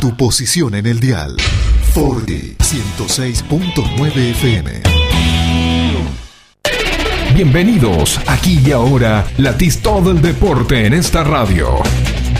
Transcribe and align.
Tu 0.00 0.16
posición 0.16 0.74
en 0.74 0.86
el 0.86 0.98
dial. 0.98 1.36
Forti 1.94 2.56
106.9 2.58 4.16
FM. 4.30 4.82
Bienvenidos, 7.34 8.20
aquí 8.26 8.60
y 8.64 8.72
ahora, 8.72 9.24
latís 9.38 9.80
todo 9.80 10.10
el 10.10 10.20
deporte 10.20 10.86
en 10.86 10.92
esta 10.92 11.24
radio. 11.24 11.82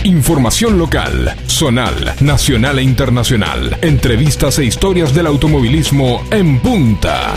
Información 0.03 0.77
local, 0.77 1.35
zonal, 1.47 2.13
nacional 2.19 2.79
e 2.79 2.83
internacional. 2.83 3.77
Entrevistas 3.81 4.59
e 4.59 4.65
historias 4.65 5.13
del 5.13 5.27
automovilismo 5.27 6.23
en 6.29 6.59
punta. 6.59 7.33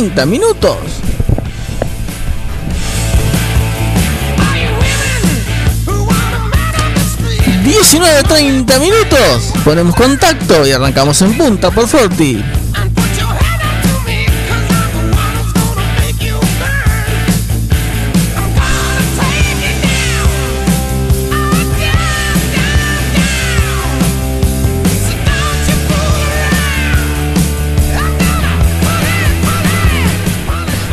30 0.00 0.24
minutos. 0.24 0.78
...19, 7.62 8.26
30 8.26 8.78
minutos... 8.78 9.52
...ponemos 9.62 9.94
contacto 9.94 10.66
y 10.66 10.72
arrancamos 10.72 11.20
en 11.20 11.36
punta 11.36 11.70
por 11.70 11.86
Forti. 11.86 12.42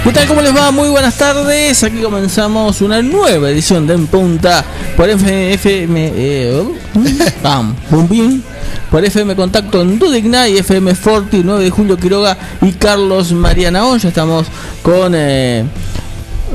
¿Qué 0.08 0.14
tal? 0.14 0.28
¿Cómo 0.30 0.42
les 0.42 0.56
va? 0.56 0.72
Muy 0.72 0.88
buenas 0.88 1.18
tardes. 1.18 1.84
Aquí 1.84 1.98
comenzamos 2.02 2.80
una 2.80 3.02
nueva 3.02 3.50
edición 3.50 3.86
de 3.86 3.96
En 3.96 4.08
Punta 4.08 4.64
por 4.96 5.10
FM. 5.10 6.14
Eh, 6.16 6.64
por 8.90 9.04
FM 9.04 9.36
Contacto 9.36 9.82
en 9.82 10.00
Dudigna 10.00 10.48
y 10.48 10.60
FM 10.60 10.96
Forti, 10.96 11.42
9 11.44 11.62
de 11.66 11.70
Julio 11.72 11.98
Quiroga 11.98 12.38
y 12.62 12.72
Carlos 12.72 13.34
Mariana 13.34 13.84
Ya 13.98 14.08
estamos 14.08 14.48
con 14.82 15.12
eh, 15.14 15.66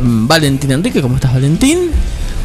Valentín 0.00 0.72
Enrique. 0.72 1.02
¿Cómo 1.02 1.16
estás, 1.16 1.34
Valentín? 1.34 1.90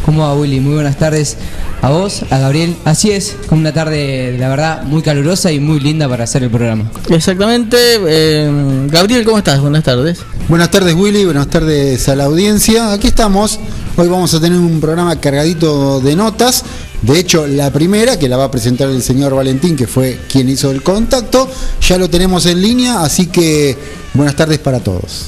¿Cómo 0.05 0.23
va, 0.23 0.35
Willy? 0.35 0.59
Muy 0.59 0.73
buenas 0.73 0.97
tardes 0.97 1.37
a 1.81 1.89
vos, 1.89 2.25
a 2.29 2.37
Gabriel. 2.37 2.75
Así 2.83 3.11
es, 3.11 3.37
con 3.47 3.59
una 3.59 3.71
tarde, 3.71 4.35
la 4.37 4.49
verdad, 4.49 4.83
muy 4.83 5.01
calurosa 5.01 5.53
y 5.53 5.61
muy 5.61 5.79
linda 5.79 6.09
para 6.09 6.25
hacer 6.25 6.43
el 6.43 6.49
programa. 6.49 6.91
Exactamente. 7.09 7.77
Eh, 8.05 8.87
Gabriel, 8.89 9.23
¿cómo 9.23 9.37
estás? 9.37 9.61
Buenas 9.61 9.85
tardes. 9.85 10.19
Buenas 10.49 10.71
tardes, 10.71 10.93
Willy. 10.93 11.25
Buenas 11.25 11.47
tardes 11.47 12.07
a 12.07 12.15
la 12.15 12.23
audiencia. 12.23 12.93
Aquí 12.93 13.07
estamos. 13.07 13.59
Hoy 13.97 14.07
vamos 14.07 14.33
a 14.33 14.39
tener 14.39 14.57
un 14.57 14.79
programa 14.79 15.19
cargadito 15.19 15.99
de 15.99 16.15
notas. 16.15 16.63
De 17.01 17.19
hecho, 17.19 17.45
la 17.45 17.69
primera, 17.69 18.17
que 18.17 18.29
la 18.29 18.37
va 18.37 18.45
a 18.45 18.51
presentar 18.51 18.87
el 18.87 19.03
señor 19.03 19.35
Valentín, 19.35 19.75
que 19.75 19.87
fue 19.87 20.17
quien 20.31 20.47
hizo 20.47 20.71
el 20.71 20.83
contacto, 20.83 21.49
ya 21.81 21.97
lo 21.97 22.09
tenemos 22.09 22.45
en 22.45 22.61
línea, 22.61 23.01
así 23.01 23.27
que 23.27 23.77
buenas 24.13 24.37
tardes 24.37 24.59
para 24.59 24.79
todos. 24.79 25.27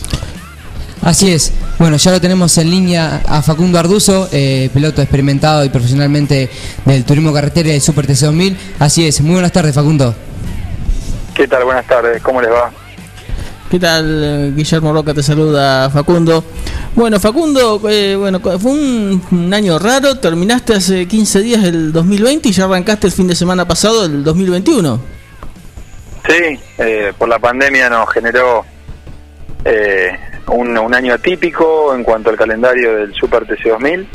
Así 1.01 1.31
es. 1.31 1.51
Bueno, 1.79 1.97
ya 1.97 2.11
lo 2.11 2.21
tenemos 2.21 2.57
en 2.57 2.71
línea 2.71 3.21
a 3.27 3.41
Facundo 3.41 3.77
Arduzo, 3.77 4.29
eh, 4.31 4.69
piloto 4.73 5.01
experimentado 5.01 5.65
y 5.65 5.69
profesionalmente 5.69 6.49
del 6.85 7.03
turismo 7.03 7.33
carretera 7.33 7.73
y 7.73 7.81
Super 7.81 8.07
TC2000. 8.07 8.55
Así 8.79 9.05
es. 9.05 9.19
Muy 9.19 9.33
buenas 9.33 9.51
tardes, 9.51 9.75
Facundo. 9.75 10.15
¿Qué 11.33 11.45
tal? 11.45 11.65
Buenas 11.65 11.85
tardes. 11.87 12.21
¿Cómo 12.21 12.41
les 12.41 12.51
va? 12.51 12.71
¿Qué 13.69 13.77
tal? 13.79 14.55
Guillermo 14.55 14.91
Roca 14.91 15.13
te 15.13 15.21
saluda, 15.21 15.91
Facundo. 15.91 16.43
Bueno, 16.95 17.19
Facundo, 17.19 17.79
eh, 17.87 18.15
bueno, 18.15 18.39
fue 18.39 18.71
un, 18.71 19.53
año 19.53 19.77
raro. 19.77 20.17
Terminaste 20.17 20.73
hace 20.73 21.07
15 21.07 21.41
días 21.41 21.63
el 21.63 21.91
2020 21.91 22.49
y 22.49 22.51
ya 22.51 22.65
arrancaste 22.65 23.05
el 23.05 23.13
fin 23.13 23.27
de 23.27 23.35
semana 23.35 23.67
pasado 23.67 24.05
el 24.05 24.23
2021. 24.23 24.99
Sí, 26.27 26.59
eh, 26.79 27.13
por 27.15 27.29
la 27.29 27.37
pandemia 27.37 27.91
nos 27.91 28.09
generó 28.11 28.65
eh, 29.63 30.17
un, 30.47 30.95
año 30.95 31.13
atípico 31.13 31.93
en 31.93 32.03
cuanto 32.03 32.31
al 32.31 32.37
calendario 32.37 32.95
del 32.95 33.13
Super 33.13 33.45
TC2000. 33.45 34.07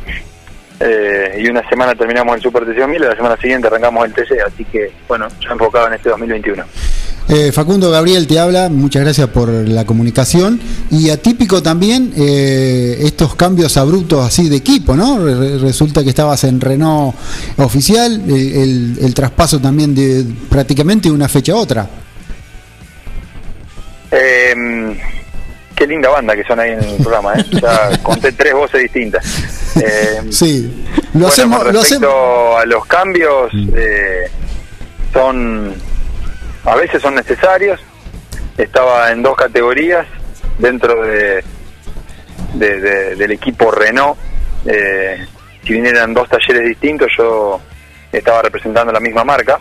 Eh, 0.80 1.36
y 1.38 1.48
una 1.48 1.66
semana 1.68 1.94
terminamos 1.94 2.34
el 2.34 2.42
Super 2.42 2.64
TC2000 2.64 2.96
y 2.96 2.98
la 2.98 3.14
semana 3.14 3.36
siguiente 3.36 3.68
arrancamos 3.68 4.04
el 4.04 4.12
TC, 4.14 4.40
así 4.44 4.64
que 4.64 4.92
bueno, 5.06 5.28
ya 5.40 5.52
enfocado 5.52 5.86
en 5.86 5.94
este 5.94 6.08
2021. 6.08 6.64
Eh, 7.28 7.52
Facundo 7.52 7.90
Gabriel 7.90 8.26
te 8.26 8.38
habla, 8.38 8.68
muchas 8.68 9.02
gracias 9.02 9.28
por 9.28 9.48
la 9.48 9.84
comunicación. 9.84 10.60
Y 10.90 11.10
atípico 11.10 11.62
también 11.62 12.12
eh, 12.16 12.98
estos 13.00 13.34
cambios 13.34 13.76
abruptos 13.76 14.26
así 14.26 14.48
de 14.48 14.56
equipo, 14.56 14.94
¿no? 14.94 15.24
resulta 15.58 16.02
que 16.02 16.10
estabas 16.10 16.44
en 16.44 16.60
Renault 16.60 17.14
oficial, 17.56 18.22
el, 18.28 18.98
el 19.00 19.14
traspaso 19.14 19.60
también 19.60 19.94
de 19.94 20.24
prácticamente 20.50 21.10
una 21.10 21.28
fecha 21.28 21.52
a 21.52 21.56
otra. 21.56 21.88
Eh, 24.10 24.54
Qué 25.74 25.86
linda 25.86 26.08
banda 26.08 26.36
que 26.36 26.44
son 26.44 26.60
ahí 26.60 26.72
en 26.72 26.82
el 26.82 26.96
programa, 27.02 27.34
¿eh? 27.34 27.44
Ya 27.60 27.98
conté 28.02 28.32
tres 28.32 28.54
voces 28.54 28.82
distintas. 28.82 29.24
Eh, 29.76 30.22
sí, 30.30 30.84
lo 31.14 31.26
hacemos. 31.26 31.64
Con 31.64 31.74
respecto 31.74 32.58
a 32.58 32.64
los 32.64 32.86
cambios, 32.86 33.52
mm. 33.52 33.68
eh, 33.76 34.30
son. 35.12 35.74
A 36.64 36.76
veces 36.76 37.02
son 37.02 37.14
necesarios. 37.14 37.80
Estaba 38.56 39.10
en 39.10 39.22
dos 39.22 39.36
categorías 39.36 40.06
dentro 40.58 41.02
de, 41.02 41.44
del 42.54 43.30
equipo 43.32 43.70
Renault. 43.70 44.18
Eh, 44.64 45.26
si 45.62 45.74
bien 45.74 45.86
eran 45.86 46.14
dos 46.14 46.28
talleres 46.28 46.66
distintos, 46.66 47.08
yo 47.18 47.60
estaba 48.10 48.42
representando 48.42 48.92
la 48.92 49.00
misma 49.00 49.24
marca. 49.24 49.60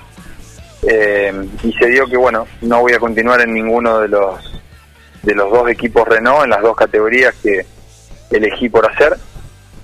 Eh, 0.88 1.34
y 1.64 1.74
se 1.74 1.88
dio 1.88 2.08
que, 2.08 2.18
bueno, 2.18 2.48
no 2.62 2.82
voy 2.82 2.94
a 2.94 3.00
continuar 3.00 3.42
en 3.42 3.54
ninguno 3.54 4.00
de 4.00 4.08
los 4.08 4.62
de 5.24 5.34
los 5.34 5.50
dos 5.50 5.70
equipos 5.70 6.06
Renault 6.06 6.44
en 6.44 6.50
las 6.50 6.62
dos 6.62 6.76
categorías 6.76 7.34
que 7.42 7.66
elegí 8.30 8.70
por 8.70 8.90
hacer. 8.90 9.16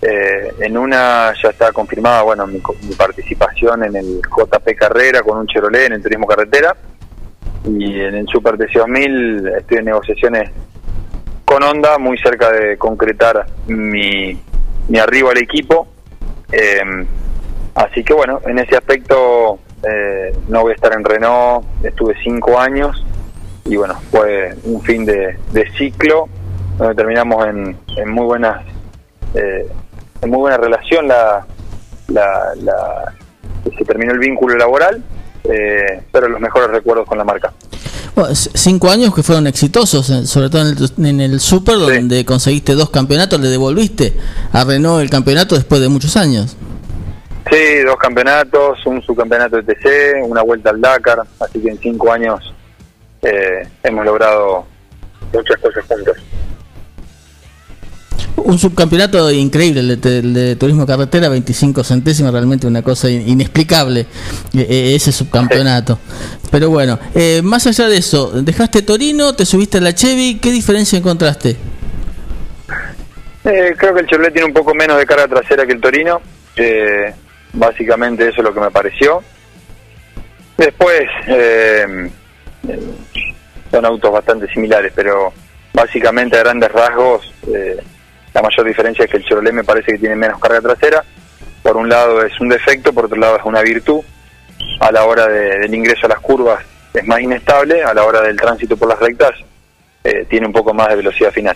Eh, 0.02 0.54
en 0.60 0.78
una 0.78 1.34
ya 1.42 1.50
está 1.50 1.74
confirmada 1.74 2.22
bueno 2.22 2.48
mi, 2.48 2.62
participación 2.98 3.84
en 3.84 3.98
el 3.98 4.22
JP 4.22 4.76
Carrera 4.78 5.22
con 5.22 5.40
un 5.40 5.48
Chevrolet 5.48 5.88
en 5.88 5.94
el 5.94 6.02
turismo 6.02 6.26
carretera 6.26 6.74
y 7.66 8.00
en 8.00 8.16
el 8.16 8.28
Super 8.28 8.56
TC2000 8.56 9.58
estoy 9.58 9.78
en 9.78 9.86
negociaciones 9.86 10.50
con 11.46 11.64
Honda 11.64 11.98
muy 11.98 12.18
cerca 12.18 12.52
de 12.52 12.78
concretar 12.78 13.46
mi, 13.68 14.40
mi 14.88 15.00
arribo 15.00 15.32
al 15.32 15.38
equipo. 15.38 15.88
Eh, 16.52 16.82
así 17.76 18.04
que 18.04 18.14
bueno 18.14 18.40
en 18.46 18.60
ese 18.60 18.76
aspecto 18.76 19.60
eh, 19.84 20.36
no 20.48 20.62
voy 20.62 20.72
a 20.72 20.76
estar 20.76 20.92
en 20.94 21.06
Renault 21.06 21.64
estuve 21.84 22.16
cinco 22.24 22.60
años 22.60 23.06
y 23.66 23.76
bueno, 23.78 23.94
fue 24.10 24.56
un 24.64 24.82
fin 24.82 25.06
de, 25.06 25.38
ciclo 25.78 26.28
donde 26.78 26.96
terminamos 26.96 27.46
en, 27.46 27.78
en 27.98 28.10
muy 28.10 28.26
buenas 28.26 28.66
eh, 29.36 29.68
en 30.22 30.30
muy 30.30 30.40
buena 30.40 30.58
relación 30.58 31.08
la, 31.08 31.46
la, 32.08 33.14
se 33.64 33.86
terminó 33.86 34.12
el 34.12 34.20
vínculo 34.20 34.56
laboral 34.58 35.04
eh, 35.44 36.02
pero 36.12 36.28
los 36.28 36.40
mejores 36.40 36.70
recuerdos 36.70 37.08
con 37.08 37.18
la 37.18 37.24
marca. 37.24 37.54
Cinco 38.34 38.90
años 38.90 39.16
que 39.16 39.24
fueron 39.24 39.48
exitosos 39.48 40.10
eh, 40.10 40.26
sobre 40.26 40.50
todo 40.50 40.64
en 40.98 41.22
el, 41.22 41.40
Super 41.40 41.78
donde 41.78 42.26
conseguiste 42.26 42.74
dos 42.74 42.90
campeonatos 42.90 43.40
le 43.40 43.48
devolviste 43.48 44.14
a 44.52 44.66
Renault 44.66 45.02
el 45.02 45.10
campeonato 45.10 45.56
después 45.56 45.80
de 45.80 45.88
muchos 45.88 46.18
años. 46.18 46.58
Sí, 47.50 47.82
dos 47.86 47.96
campeonatos, 47.96 48.86
un 48.86 49.02
subcampeonato 49.02 49.62
de 49.62 49.64
TC, 49.64 50.24
una 50.24 50.44
vuelta 50.44 50.70
al 50.70 50.82
Dakar, 50.82 51.20
así 51.40 51.60
que 51.60 51.70
en 51.70 51.80
cinco 51.80 52.12
años 52.12 52.54
eh, 53.22 53.68
hemos 53.84 54.06
logrado 54.06 54.66
muchas 55.34 55.58
cosas 55.60 55.86
juntos. 55.86 56.18
Un 58.50 58.58
subcampeonato 58.58 59.30
increíble 59.32 59.82
el 59.82 60.34
de, 60.34 60.56
turismo 60.56 60.86
carretera, 60.86 61.30
25 61.30 61.84
centésimas, 61.84 62.32
realmente 62.34 62.66
una 62.66 62.82
cosa 62.82 63.10
inexplicable 63.10 64.02
eh, 64.02 64.66
eh, 64.68 64.96
ese 64.96 65.12
subcampeonato. 65.12 66.00
Pero 66.50 66.70
bueno, 66.70 66.98
más 67.44 67.68
allá 67.68 67.88
de 67.88 67.98
eso, 67.98 68.32
dejaste 68.42 68.82
Torino, 68.82 69.34
te 69.34 69.46
subiste 69.46 69.78
a 69.78 69.82
la 69.82 69.94
Chevy, 69.94 70.40
¿qué 70.42 70.52
diferencia 70.52 70.98
encontraste? 70.98 71.58
Eh, 73.44 73.74
creo 73.78 73.94
que 73.94 74.02
el 74.02 74.08
Chevrolet 74.08 74.34
tiene 74.34 74.48
un 74.48 74.54
poco 74.54 74.74
menos 74.76 74.98
de 74.98 75.06
carga 75.06 75.28
trasera 75.28 75.66
que 75.66 75.74
el 75.74 75.82
Torino. 75.82 76.22
Eh, 76.56 77.14
básicamente 77.54 78.28
eso 78.28 78.42
es 78.42 78.44
lo 78.44 78.54
que 78.54 78.60
me 78.60 78.72
pareció. 78.72 79.24
Después, 80.58 81.04
eh, 81.28 82.10
son 83.72 83.86
autos 83.86 84.12
bastante 84.12 84.48
similares, 84.48 84.92
pero 84.94 85.32
básicamente 85.74 86.36
a 86.36 86.40
grandes 86.40 86.72
rasgos, 86.72 87.34
la 88.34 88.42
mayor 88.42 88.66
diferencia 88.66 89.06
es 89.06 89.12
que 89.12 89.18
el 89.18 89.24
Chevrolet 89.24 89.54
me 89.54 89.64
parece 89.64 89.94
que 89.94 90.00
tiene 90.00 90.16
menos 90.16 90.40
carga 90.40 90.62
trasera. 90.62 91.04
Por 91.64 91.78
un 91.78 91.90
lado 91.90 92.24
es 92.24 92.40
un 92.40 92.50
defecto, 92.50 92.94
por 92.94 93.06
otro 93.06 93.18
lado 93.18 93.38
es 93.38 93.46
una 93.46 93.62
virtud. 93.62 94.02
A 94.80 94.92
la 94.92 95.06
hora 95.06 95.28
del 95.28 95.74
ingreso 95.74 96.06
a 96.06 96.10
las 96.10 96.20
curvas 96.20 96.64
es 96.94 97.06
más 97.06 97.20
inestable, 97.20 97.84
a 97.84 97.94
la 97.94 98.04
hora 98.04 98.22
del 98.22 98.38
tránsito 98.38 98.78
por 98.78 98.90
las 98.90 99.00
rectas 99.00 99.32
tiene 100.30 100.48
un 100.48 100.54
poco 100.54 100.74
más 100.74 100.90
de 100.90 100.96
velocidad 100.96 101.32
final. 101.32 101.56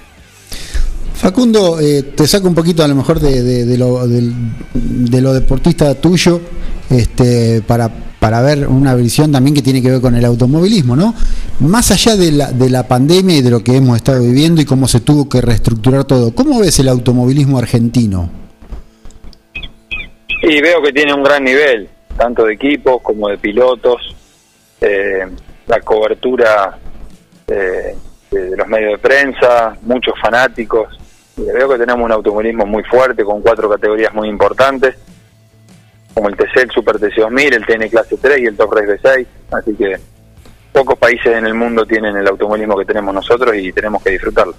Facundo, 1.24 1.80
eh, 1.80 2.04
te 2.16 2.28
saco 2.28 2.50
un 2.50 2.56
poquito 2.56 2.84
a 2.84 2.88
lo 2.88 2.96
mejor 2.96 3.20
de, 3.20 3.78
lo, 3.78 4.06
de, 4.08 5.22
lo 5.22 5.34
deportista 5.34 5.96
tuyo 5.96 6.42
este, 6.90 7.62
para, 7.66 7.90
para 8.24 8.42
ver 8.42 8.68
una 8.70 8.96
visión 8.96 9.34
también 9.34 9.54
que 9.54 9.62
tiene 9.62 9.82
que 9.82 9.92
ver 9.92 10.00
con 10.00 10.16
el 10.16 10.24
automovilismo, 10.24 10.96
¿no? 10.96 11.14
Más 11.60 11.92
allá 11.92 12.16
de 12.16 12.32
la, 12.32 12.54
de 12.54 12.70
la 12.70 12.88
pandemia 12.88 13.36
y 13.36 13.42
de 13.42 13.52
lo 13.52 13.62
que 13.62 13.76
hemos 13.76 13.98
estado 13.98 14.22
viviendo 14.22 14.62
y 14.62 14.66
cómo 14.66 14.88
se 14.88 15.02
tuvo 15.02 15.28
que 15.28 15.42
reestructurar 15.42 16.06
todo, 16.06 16.34
¿cómo 16.34 16.62
ves 16.62 16.80
el 16.80 16.88
automovilismo 16.88 17.58
argentino? 17.58 18.30
Y 20.42 20.62
veo 20.62 20.82
que 20.82 20.94
tiene 20.94 21.14
un 21.14 21.22
gran 21.22 21.44
nivel, 21.44 21.90
tanto 22.16 22.46
de 22.46 22.54
equipos 22.54 23.02
como 23.02 23.28
de 23.28 23.38
pilotos, 23.38 24.16
eh, 24.80 25.28
la 25.68 25.82
cobertura 25.82 26.78
eh, 27.46 27.94
de 28.32 28.56
los 28.56 28.68
medios 28.70 28.94
de 28.94 28.98
prensa, 29.00 29.76
muchos 29.82 30.14
fanáticos, 30.22 30.98
veo 31.36 31.68
que 31.68 31.78
tenemos 31.78 32.06
un 32.06 32.14
automovilismo 32.14 32.66
muy 32.66 32.84
fuerte 32.86 33.26
con 33.26 33.42
cuatro 33.42 33.70
categorías 33.70 34.14
muy 34.14 34.30
importantes, 34.30 34.96
como 36.14 36.30
el 36.30 36.36
TC, 36.36 36.58
el 36.58 36.72
Super 36.72 36.96
TC2000, 36.96 37.54
el 37.54 37.66
TN 37.66 37.90
Clase 37.90 38.18
3 38.18 38.40
y 38.40 38.46
el 38.46 38.58
Top 38.58 38.74
Race 38.74 39.02
B6. 39.02 39.26
Así 39.52 39.76
que 39.76 39.98
pocos 40.72 40.98
países 40.98 41.36
en 41.36 41.46
el 41.46 41.54
mundo 41.54 41.86
tienen 41.86 42.16
el 42.16 42.28
automovilismo 42.28 42.78
que 42.78 42.86
tenemos 42.86 43.14
nosotros 43.14 43.56
y 43.56 43.72
tenemos 43.72 44.04
que 44.04 44.12
disfrutarlo. 44.12 44.56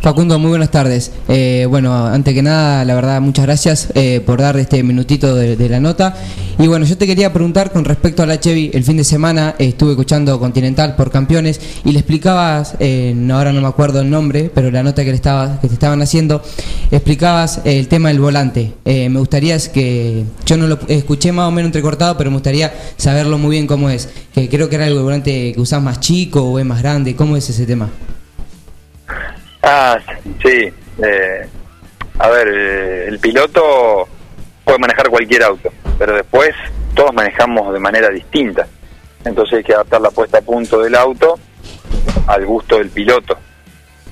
Facundo, 0.00 0.38
muy 0.38 0.48
buenas 0.48 0.70
tardes. 0.70 1.12
Eh, 1.28 1.66
bueno, 1.68 2.06
antes 2.06 2.32
que 2.32 2.40
nada, 2.40 2.86
la 2.86 2.94
verdad, 2.94 3.20
muchas 3.20 3.44
gracias 3.44 3.88
eh, 3.94 4.22
por 4.24 4.40
dar 4.40 4.56
este 4.56 4.82
minutito 4.82 5.34
de, 5.34 5.68
la 5.68 5.78
nota. 5.78 6.16
Y 6.58 6.68
bueno, 6.68 6.86
yo 6.86 6.96
te 6.96 7.06
quería 7.06 7.34
preguntar 7.34 7.70
con 7.70 7.84
respecto 7.84 8.22
a 8.22 8.26
la 8.26 8.40
Chevy, 8.40 8.70
el 8.72 8.82
fin 8.82 8.96
de 8.96 9.04
semana 9.04 9.56
estuve 9.58 9.90
escuchando 9.90 10.40
Continental 10.40 10.96
por 10.96 11.10
campeones 11.10 11.60
y 11.84 11.92
le 11.92 11.98
explicabas, 11.98 12.76
eh, 12.80 13.14
ahora 13.30 13.52
no 13.52 13.60
me 13.60 13.68
acuerdo 13.68 14.00
el 14.00 14.08
nombre, 14.08 14.50
pero 14.54 14.70
la 14.70 14.82
nota 14.82 15.04
que, 15.04 15.10
le 15.10 15.16
estaba, 15.16 15.60
que 15.60 15.68
te 15.68 15.74
estaban 15.74 16.00
haciendo, 16.00 16.42
explicabas 16.90 17.60
el 17.64 17.86
tema 17.88 18.08
del 18.08 18.20
volante. 18.20 18.72
me 18.86 19.18
gustaría 19.18 19.58
que, 19.70 20.24
yo 20.46 20.56
no 20.56 20.66
lo 20.66 20.78
escuché 20.88 21.30
más 21.30 21.46
o 21.46 21.50
menos 21.50 21.68
entrecortado, 21.68 22.16
pero 22.16 22.30
me 22.30 22.36
gustaría 22.36 22.72
saberlo 22.96 23.36
muy 23.36 23.50
bien 23.50 23.66
cómo 23.66 23.90
es. 23.90 24.08
Que 24.34 24.48
creo 24.48 24.70
que 24.70 24.76
era 24.76 24.86
algo 24.86 25.02
volante 25.02 25.52
que 25.52 25.60
usás 25.60 25.82
más 25.82 26.00
chico 26.00 26.42
o 26.42 26.58
es 26.58 26.64
más 26.64 26.80
grande, 26.80 27.14
¿cómo 27.14 27.36
es 27.36 27.50
ese 27.50 27.66
tema? 27.66 27.90
Ah, 29.72 29.96
sí. 30.44 30.68
Eh, 31.00 31.48
a 32.18 32.28
ver, 32.28 32.48
eh, 32.48 33.06
el 33.06 33.20
piloto 33.20 34.08
puede 34.64 34.78
manejar 34.80 35.08
cualquier 35.08 35.44
auto, 35.44 35.70
pero 35.96 36.16
después 36.16 36.50
todos 36.92 37.14
manejamos 37.14 37.72
de 37.72 37.78
manera 37.78 38.08
distinta. 38.08 38.66
Entonces 39.24 39.58
hay 39.58 39.62
que 39.62 39.72
adaptar 39.72 40.00
la 40.00 40.10
puesta 40.10 40.38
a 40.38 40.42
punto 40.42 40.80
del 40.80 40.96
auto 40.96 41.38
al 42.26 42.44
gusto 42.46 42.78
del 42.78 42.90
piloto. 42.90 43.38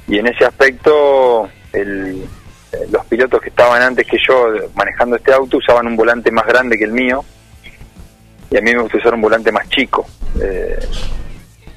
Y 0.06 0.18
en 0.18 0.28
ese 0.28 0.44
aspecto, 0.44 1.48
el, 1.72 2.22
eh, 2.72 2.86
los 2.92 3.04
pilotos 3.06 3.40
que 3.40 3.48
estaban 3.48 3.82
antes 3.82 4.06
que 4.06 4.18
yo 4.28 4.52
manejando 4.76 5.16
este 5.16 5.32
auto 5.32 5.56
usaban 5.56 5.88
un 5.88 5.96
volante 5.96 6.30
más 6.30 6.46
grande 6.46 6.78
que 6.78 6.84
el 6.84 6.92
mío. 6.92 7.24
Y 8.48 8.58
a 8.58 8.60
mí 8.60 8.72
me 8.76 8.82
gusta 8.82 8.98
usar 8.98 9.14
un 9.14 9.22
volante 9.22 9.50
más 9.50 9.68
chico, 9.70 10.06
de 10.34 10.78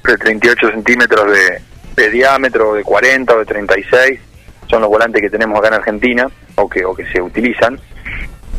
38 0.04 0.70
centímetros 0.70 1.32
de, 1.32 1.60
de 1.96 2.10
diámetro, 2.10 2.74
de 2.74 2.82
40 2.82 3.34
o 3.34 3.38
de 3.38 3.44
36, 3.44 4.20
son 4.68 4.80
los 4.80 4.90
volantes 4.90 5.20
que 5.20 5.30
tenemos 5.30 5.58
acá 5.58 5.68
en 5.68 5.74
Argentina 5.74 6.26
o 6.56 6.68
que, 6.68 6.84
o 6.84 6.94
que 6.94 7.04
se 7.06 7.20
utilizan. 7.20 7.78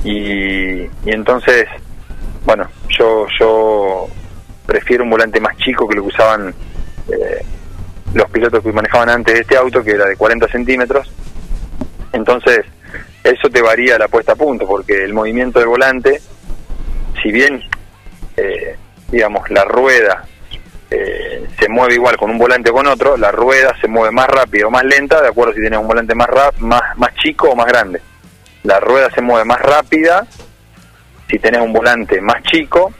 Y, 0.03 0.83
entonces, 1.05 1.65
bueno, 2.45 2.69
yo, 2.89 3.25
yo 3.39 4.07
prefiero 4.65 5.03
un 5.03 5.09
volante 5.09 5.39
más 5.39 5.57
chico 5.57 5.87
que 5.87 5.95
lo 5.95 6.03
que 6.03 6.09
usaban 6.09 6.53
eh, 7.09 7.45
los 8.13 8.29
pilotos 8.29 8.63
que 8.63 8.71
manejaban 8.71 9.09
antes 9.09 9.33
de 9.33 9.41
este 9.41 9.57
auto, 9.57 9.83
que 9.83 9.91
era 9.91 10.05
de 10.05 10.15
40 10.15 10.47
centímetros. 10.49 11.11
Entonces, 12.11 12.65
eso 13.23 13.49
te 13.49 13.61
varía 13.61 13.97
la 13.97 14.07
puesta 14.07 14.33
a 14.33 14.35
punto, 14.35 14.67
porque 14.67 15.03
el 15.03 15.13
movimiento 15.13 15.59
del 15.59 15.69
volante, 15.69 16.21
si 17.21 17.31
bien, 17.31 17.61
eh, 18.37 18.75
digamos, 19.09 19.49
la 19.49 19.63
rueda 19.63 20.25
mueve 21.73 21.95
igual 21.95 22.15
con 22.15 22.29
un 22.29 22.37
volante 22.37 22.69
o 22.69 22.73
con 22.73 22.87
otro, 22.87 23.17
la 23.17 23.31
rueda 23.31 23.75
se 23.81 23.87
mueve 23.87 24.11
más 24.11 24.27
rápido 24.27 24.67
o 24.69 24.71
más 24.71 24.85
lenta, 24.85 25.21
de 25.21 25.27
acuerdo 25.27 25.53
si 25.53 25.59
tienes 25.59 25.79
un 25.79 25.87
volante 25.87 26.15
más, 26.15 26.29
más, 26.59 26.81
más 26.95 27.13
chico 27.15 27.49
o 27.49 27.55
más 27.55 27.65
grande. 27.65 27.99
La 28.63 28.79
rueda 28.79 29.09
se 29.11 29.21
mueve 29.21 29.43
más 29.43 29.59
rápida 29.59 30.25
si 31.27 31.39
tenés 31.39 31.61
un 31.61 31.73
volante 31.73 32.21
más 32.21 32.41
chico 32.43 32.93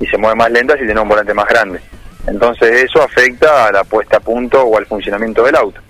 y 0.00 0.06
se 0.06 0.16
mueve 0.16 0.36
más 0.36 0.50
lenta 0.50 0.74
si 0.74 0.86
tenés 0.86 1.02
un 1.02 1.08
volante 1.08 1.34
más 1.34 1.46
grande. 1.46 1.80
Entonces 2.26 2.84
eso 2.84 3.02
afecta 3.02 3.66
a 3.66 3.72
la 3.72 3.84
puesta 3.84 4.16
a 4.16 4.20
punto 4.20 4.62
o 4.62 4.78
al 4.78 4.86
funcionamiento 4.86 5.42
del 5.44 5.56
auto. 5.56 5.80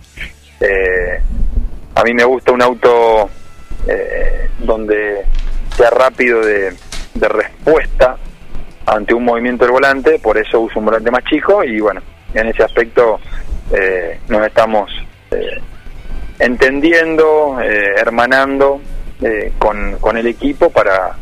Eh, 0.60 1.20
a 1.94 2.02
mí 2.02 2.14
me 2.14 2.24
gusta 2.24 2.52
un 2.52 2.62
auto 2.62 3.30
eh, 3.86 4.48
donde 4.58 5.24
sea 5.76 5.90
rápido 5.90 6.40
de 6.40 6.74
respuesta 7.14 8.16
ante 8.86 9.14
un 9.14 9.24
movimiento 9.24 9.64
del 9.64 9.72
volante, 9.72 10.18
por 10.20 10.38
eso 10.38 10.60
uso 10.60 10.78
un 10.78 10.86
volante 10.86 11.10
más 11.10 11.24
chico 11.24 11.62
y 11.64 11.80
bueno, 11.80 12.00
en 12.34 12.46
ese 12.48 12.62
aspecto 12.62 13.18
eh, 13.72 14.20
nos 14.28 14.46
estamos 14.46 14.90
eh, 15.32 15.60
entendiendo, 16.38 17.58
eh, 17.60 17.94
hermanando 17.96 18.80
con, 19.58 19.96
con 19.98 20.18
el 20.18 20.26
equipo 20.26 20.68
para, 20.68 21.16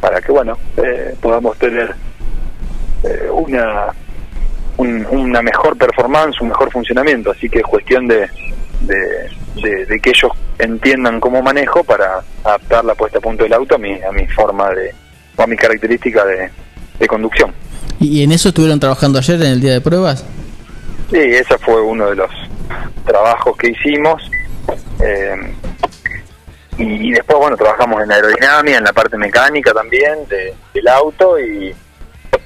para 0.00 0.20
que 0.20 0.30
bueno, 0.30 0.56
podamos 1.20 1.58
tener 1.58 1.92
una, 3.32 3.92
una 4.78 5.42
mejor 5.42 5.76
performance, 5.76 6.40
un 6.40 6.48
mejor 6.48 6.70
funcionamiento, 6.70 7.32
así 7.32 7.50
que 7.50 7.58
es 7.58 7.64
cuestión 7.64 8.06
de, 8.06 8.28
de, 8.82 9.86
de, 9.86 10.00
que 10.00 10.10
ellos 10.10 10.30
entiendan 10.60 11.18
cómo 11.18 11.42
manejo 11.42 11.82
para 11.82 12.22
adaptar 12.44 12.84
la 12.84 12.94
puesta 12.94 13.18
a 13.18 13.20
punto 13.20 13.42
del 13.42 13.54
auto 13.54 13.74
a 13.74 13.78
mi, 13.78 14.00
a 14.00 14.12
mi 14.12 14.28
forma 14.28 14.70
de, 14.70 14.94
o 15.36 15.42
a 15.42 15.46
mi 15.48 15.56
característica 15.56 16.24
de, 16.24 16.48
de 17.00 17.08
conducción. 17.08 17.52
¿Y 17.98 18.22
en 18.22 18.30
eso 18.30 18.50
estuvieron 18.50 18.78
trabajando 18.78 19.18
ayer 19.18 19.40
en 19.40 19.52
el 19.52 19.60
día 19.60 19.72
de 19.72 19.80
pruebas? 19.80 20.24
Sí, 21.10 21.18
ese 21.18 21.58
fue 21.58 21.82
uno 21.82 22.08
de 22.08 22.16
los 22.16 22.30
trabajos 23.04 23.56
que 23.56 23.70
hicimos. 23.70 24.22
Eh, 25.02 25.54
y, 26.78 27.12
después, 27.12 27.38
bueno, 27.38 27.56
trabajamos 27.56 28.02
en 28.02 28.12
aerodinámica, 28.12 28.78
en 28.78 28.84
la 28.84 28.92
parte 28.92 29.18
mecánica 29.18 29.72
también 29.72 30.26
del 30.28 30.88
auto 30.88 31.38
y, 31.38 31.74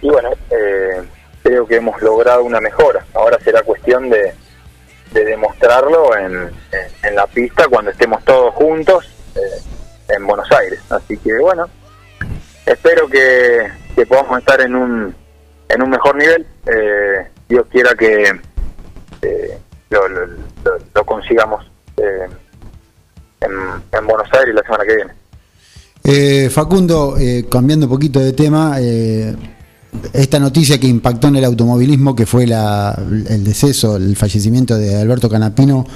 bueno, 0.02 0.30
eh, 0.50 1.02
creo 1.42 1.66
que 1.66 1.76
hemos 1.76 2.00
logrado 2.02 2.42
una 2.42 2.60
mejora. 2.60 3.04
Ahora 3.14 3.38
será 3.44 3.62
cuestión 3.62 4.10
de, 4.10 4.34
demostrarlo 5.12 6.16
en, 6.16 6.50
la 7.14 7.26
pista 7.28 7.68
cuando 7.68 7.92
estemos 7.92 8.24
todos 8.24 8.52
juntos 8.54 9.04
eh, 9.36 10.14
en 10.16 10.26
Buenos 10.26 10.50
Aires. 10.50 10.80
Así 10.90 11.16
que, 11.18 11.32
bueno, 11.40 11.68
espero 12.66 13.06
que, 13.06 13.70
que 13.94 14.06
podamos 14.06 14.38
estar 14.38 14.60
en 14.60 14.74
un, 14.74 15.14
en 15.68 15.82
un 15.82 15.90
mejor 15.90 16.16
nivel. 16.16 16.46
Eh, 16.66 17.26
Dios 17.48 17.66
quiera 17.70 17.94
que 17.94 18.32
eh, 19.22 19.58
lo, 19.90 21.04
consigamos 21.04 21.64
eh, 21.96 22.28
en, 23.40 24.06
Buenos 24.06 24.28
Aires 24.32 24.54
la 24.54 24.62
semana 24.62 24.84
que 24.84 24.96
viene. 24.96 26.50
Facundo, 26.50 27.16
cambiando 27.50 27.86
un 27.86 27.92
poquito 27.92 28.20
de 28.20 28.32
tema, 28.32 28.78
esta 30.12 30.38
noticia 30.38 30.78
que 30.78 30.86
impactó 30.86 31.28
en 31.28 31.36
el 31.36 31.44
automovilismo, 31.44 32.14
que 32.14 32.26
fue 32.26 32.46
la, 32.46 32.98
el 33.28 33.44
deceso, 33.44 33.96
el 33.96 34.14
fallecimiento 34.16 34.76
de 34.76 35.00
Alberto 35.00 35.30
Canapino, 35.30 35.86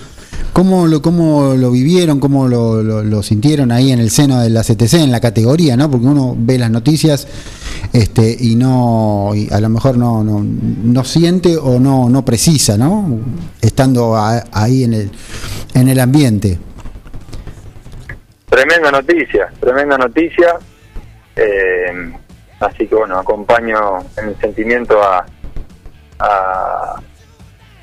¿Cómo 0.52 0.86
lo, 0.86 1.02
cómo 1.02 1.54
lo 1.54 1.70
vivieron, 1.70 2.18
cómo 2.18 2.48
lo, 2.48 2.82
lo, 2.82 3.22
sintieron 3.22 3.70
ahí 3.70 3.92
en 3.92 4.00
el 4.00 4.10
seno 4.10 4.40
de 4.40 4.50
la 4.50 4.62
CTC, 4.62 4.94
en 4.94 5.12
la 5.12 5.20
categoría, 5.20 5.76
¿no? 5.76 5.90
Porque 5.90 6.06
uno 6.06 6.34
ve 6.36 6.58
las 6.58 6.70
noticias 6.70 7.28
este, 7.92 8.36
y 8.38 8.56
no 8.56 9.32
y 9.34 9.48
a 9.52 9.60
lo 9.60 9.68
mejor 9.68 9.96
no, 9.96 10.24
no, 10.24 10.44
no 10.44 11.04
siente 11.04 11.56
o 11.56 11.78
no, 11.78 12.08
no 12.08 12.24
precisa, 12.24 12.76
¿no? 12.76 13.20
Estando 13.60 14.16
ahí 14.52 14.84
en 14.84 14.94
el, 14.94 15.10
en 15.74 15.88
el 15.88 16.00
ambiente. 16.00 16.58
Tremenda 18.48 18.90
noticia, 18.90 19.52
tremenda 19.60 19.96
noticia. 19.96 20.54
Eh, 21.36 22.12
así 22.58 22.86
que 22.86 22.94
bueno, 22.94 23.18
acompaño 23.18 23.98
en 24.16 24.28
el 24.28 24.36
sentimiento 24.40 25.00
a, 25.00 25.24
a, 26.18 27.00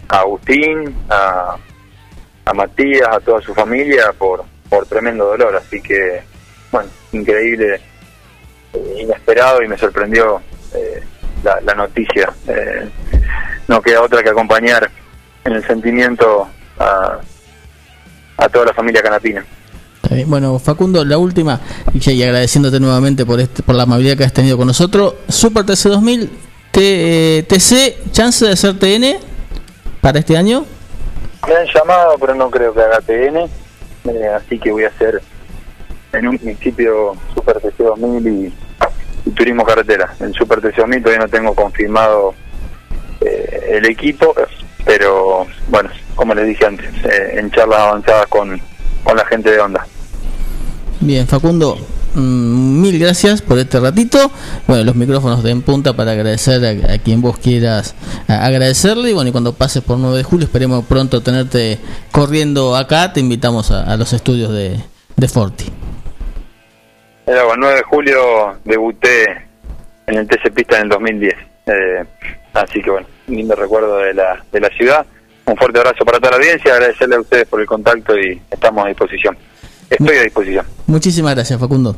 a 0.09 0.19
Agustín, 0.19 0.93
a 1.09 1.55
a 2.45 2.53
Matías, 2.53 3.07
a 3.09 3.19
toda 3.19 3.41
su 3.41 3.53
familia 3.53 4.13
por, 4.17 4.43
por 4.69 4.85
tremendo 4.85 5.25
dolor. 5.25 5.55
Así 5.55 5.81
que, 5.81 6.21
bueno, 6.71 6.89
increíble, 7.11 7.81
eh, 8.73 8.97
inesperado 9.01 9.63
y 9.63 9.67
me 9.67 9.77
sorprendió 9.77 10.41
eh, 10.73 11.01
la, 11.43 11.59
la, 11.61 11.73
noticia. 11.73 12.31
Eh, 12.47 12.87
no 13.67 13.81
queda 13.81 14.01
otra 14.01 14.23
que 14.23 14.29
acompañar 14.29 14.89
en 15.43 15.53
el 15.53 15.65
sentimiento 15.65 16.47
a, 16.79 17.19
a 18.37 18.49
toda 18.49 18.65
la 18.65 18.73
familia 18.73 19.01
canapina. 19.01 19.45
Bueno, 20.27 20.59
Facundo, 20.59 21.03
la 21.03 21.17
última, 21.17 21.59
y 21.93 22.23
agradeciéndote 22.23 22.79
nuevamente 22.79 23.25
por 23.25 23.39
este, 23.39 23.63
por 23.63 23.75
la 23.75 23.83
amabilidad 23.83 24.15
que 24.15 24.23
has 24.23 24.33
tenido 24.33 24.55
con 24.55 24.67
nosotros. 24.67 25.15
Super 25.27 25.65
TC 25.65 25.89
2000, 25.89 26.29
TC, 26.71 28.11
chance 28.11 28.45
de 28.45 28.55
ser 28.55 28.77
TN 28.77 29.17
para 30.01 30.19
este 30.19 30.37
año. 30.37 30.65
Me 31.47 31.55
han 31.55 31.67
llamado, 31.73 32.15
pero 32.19 32.33
no 32.33 32.49
creo 32.49 32.73
que 32.73 32.81
haga 32.81 33.01
TN, 33.01 33.37
eh, 33.37 34.27
así 34.35 34.59
que 34.59 34.71
voy 34.71 34.83
a 34.83 34.87
hacer 34.87 35.21
en 36.13 36.27
un 36.27 36.37
principio 36.37 37.15
Super 37.35 37.59
TC 37.59 37.77
2000 37.77 38.27
y, 38.27 38.53
Turismo 39.31 39.65
Carretera. 39.65 40.15
En 40.19 40.33
Super 40.33 40.61
TC 40.61 40.77
2000 40.77 41.03
todavía 41.03 41.25
no 41.25 41.31
tengo 41.31 41.53
confirmado 41.53 42.33
eh, 43.21 43.65
el 43.69 43.85
equipo, 43.85 44.33
pero 44.85 45.45
bueno, 45.67 45.89
como 46.15 46.33
les 46.33 46.47
dije 46.47 46.65
antes, 46.65 46.89
eh, 47.05 47.39
en 47.39 47.51
charlas 47.51 47.79
avanzadas 47.79 48.27
con, 48.27 48.59
con 49.03 49.17
la 49.17 49.25
gente 49.25 49.51
de 49.51 49.59
Onda. 49.59 49.85
Bien, 50.99 51.27
Facundo, 51.27 51.77
mil 52.15 52.97
gracias 52.99 53.41
por 53.41 53.59
este 53.59 53.79
ratito. 53.79 54.31
Bueno, 54.67 54.83
los 54.83 54.95
micrófonos 54.95 55.43
de 55.43 55.51
en 55.51 55.61
punta 55.61 55.93
para 55.93 56.11
agradecer 56.11 56.65
a, 56.65 56.97
quien 56.97 57.21
vos 57.21 57.37
quieras 57.37 57.95
agradecerle. 58.27 59.11
Y 59.11 59.13
bueno, 59.13 59.29
y 59.29 59.31
cuando 59.31 59.53
pases 59.53 59.83
por 59.83 59.97
9 59.97 60.17
de 60.17 60.23
julio, 60.23 60.45
esperemos 60.45 60.85
pronto 60.85 61.21
tenerte 61.21 61.79
corriendo 62.11 62.75
acá. 62.75 63.13
Te 63.13 63.19
invitamos 63.19 63.71
a, 63.71 63.95
los 63.97 64.13
estudios 64.13 64.51
de, 64.51 64.79
de 65.15 65.27
Forti. 65.27 65.65
el 67.25 67.35
9 67.57 67.75
de 67.75 67.83
julio 67.83 68.57
debuté 68.63 69.45
en 70.07 70.17
el 70.17 70.27
TC 70.27 70.53
Pista 70.53 70.77
en 70.77 70.83
el 70.83 70.89
2010. 70.89 71.35
Eh, 71.67 72.03
así 72.53 72.81
que 72.81 72.91
bueno, 72.91 73.07
lindo 73.27 73.55
recuerdo 73.55 73.97
de 73.97 74.13
la, 74.13 74.43
de 74.51 74.59
la 74.59 74.69
ciudad. 74.69 75.05
Un 75.45 75.55
fuerte 75.57 75.77
abrazo 75.77 76.03
para 76.03 76.19
toda 76.19 76.31
la 76.31 76.37
audiencia, 76.37 76.73
agradecerle 76.73 77.15
a 77.17 77.19
ustedes 77.19 77.47
por 77.47 77.61
el 77.61 77.67
contacto 77.67 78.17
y 78.17 78.41
estamos 78.49 78.83
a 78.83 78.87
disposición. 78.87 79.37
Estoy 79.89 80.17
a 80.17 80.23
disposición. 80.23 80.65
Muchísimas 80.87 81.35
gracias, 81.35 81.59
Facundo. 81.59 81.95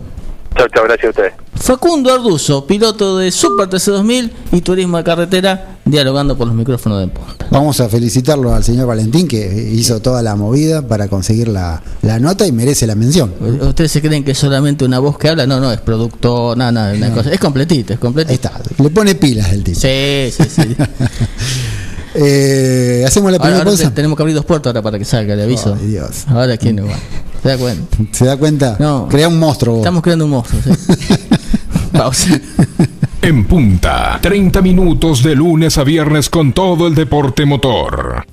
Chao, 0.56 0.68
chao, 0.74 0.84
gracias 0.86 1.06
a 1.06 1.10
ustedes. 1.10 1.34
Facundo 1.56 2.14
Arduzo, 2.14 2.66
piloto 2.66 3.18
de 3.18 3.32
Super 3.32 3.68
TC2000 3.68 4.32
y 4.52 4.62
Turismo 4.62 4.98
de 4.98 5.04
Carretera, 5.04 5.78
dialogando 5.86 6.38
por 6.38 6.48
los 6.48 6.56
micrófonos 6.56 7.00
de 7.00 7.08
punta. 7.08 7.48
Vamos 7.52 7.80
a 7.80 7.90
felicitarlo 7.90 8.54
al 8.54 8.64
señor 8.64 8.88
Valentín 8.88 9.28
que 9.28 9.70
hizo 9.72 10.02
toda 10.02 10.22
la 10.24 10.36
movida 10.36 10.88
para 10.88 11.08
conseguir 11.08 11.48
la, 11.48 11.82
nota 12.20 12.46
y 12.48 12.52
merece 12.52 12.88
la 12.88 12.96
mención. 12.96 13.34
¿Ustedes 13.62 13.92
se 13.92 14.02
creen 14.02 14.24
que 14.24 14.32
es 14.32 14.38
solamente 14.38 14.86
una 14.86 15.00
voz 15.00 15.18
que 15.18 15.30
habla? 15.30 15.46
No, 15.46 15.60
no, 15.60 15.72
es 15.72 15.82
producto, 15.82 16.56
nada, 16.56 16.72
nada, 16.72 16.94
una 16.94 17.12
cosa. 17.14 17.32
Es 17.32 17.40
completito, 17.40 17.94
es 17.94 18.00
completito. 18.00 18.50
Ahí 18.50 18.62
está, 18.64 18.84
le 18.84 18.90
pone 18.90 19.16
pilas 19.16 19.52
el 19.52 19.64
tipo. 19.64 19.80
Sí, 19.80 20.32
sí, 20.32 20.44
sí. 20.50 20.76
eh, 22.16 23.04
Hacemos 23.06 23.32
la 23.32 23.40
primera 23.40 23.64
pausa. 23.64 23.94
Tenemos 23.94 24.16
que 24.16 24.24
abrir 24.24 24.36
dos 24.36 24.46
puertos 24.46 24.70
ahora 24.72 24.82
para 24.82 24.98
que 24.98 25.06
salga, 25.06 25.36
le 25.36 25.44
aviso. 25.44 25.76
Dios. 25.76 26.26
Ahora 26.28 26.58
quién 26.58 26.76
no 26.78 26.88
va. 26.88 26.98
¿Se 27.42 27.50
da 27.50 27.58
cuenta? 27.58 27.98
¿Se 28.12 28.26
da 28.26 28.38
cuenta? 28.38 28.76
No. 28.80 29.08
Crea 29.08 29.28
un 29.28 29.40
monstruo. 29.40 29.78
Estamos 29.78 30.02
creando 30.02 30.26
un 30.26 30.32
monstruo, 30.32 30.62
Pausa. 31.92 32.40
En 33.22 33.46
punta, 33.46 34.20
30 34.22 34.62
minutos 34.62 35.24
de 35.24 35.36
lunes 35.36 35.78
a 35.78 35.84
viernes 35.84 36.30
con 36.30 36.54
todo 36.54 36.88
el 36.88 36.96
deporte 36.96 37.46
motor. 37.46 38.26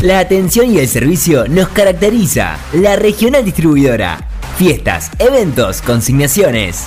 La 0.01 0.19
atención 0.19 0.71
y 0.71 0.77
el 0.77 0.87
servicio 0.87 1.47
nos 1.47 1.69
caracteriza. 1.69 2.57
La 2.73 2.95
regional 2.95 3.43
distribuidora. 3.43 4.19
Fiestas, 4.55 5.09
eventos, 5.17 5.81
consignaciones. 5.81 6.85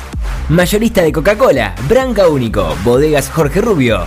Mayorista 0.49 1.03
de 1.03 1.11
Coca-Cola, 1.13 1.75
Branca 1.89 2.29
Único, 2.29 2.77
Bodegas 2.85 3.29
Jorge 3.29 3.61
Rubio, 3.61 4.07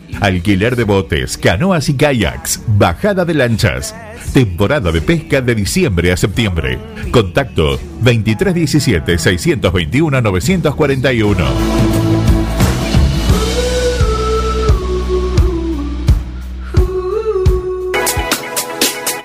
Alquiler 0.19 0.75
de 0.75 0.83
botes, 0.83 1.37
canoas 1.37 1.89
y 1.89 1.95
kayaks, 1.95 2.61
bajada 2.67 3.25
de 3.25 3.33
lanchas. 3.33 3.95
Temporada 4.33 4.91
de 4.91 5.01
pesca 5.01 5.41
de 5.41 5.55
diciembre 5.55 6.11
a 6.11 6.17
septiembre. 6.17 6.77
Contacto 7.11 7.79
2317 8.01 9.17
621 9.17 10.21
941. 10.21 11.45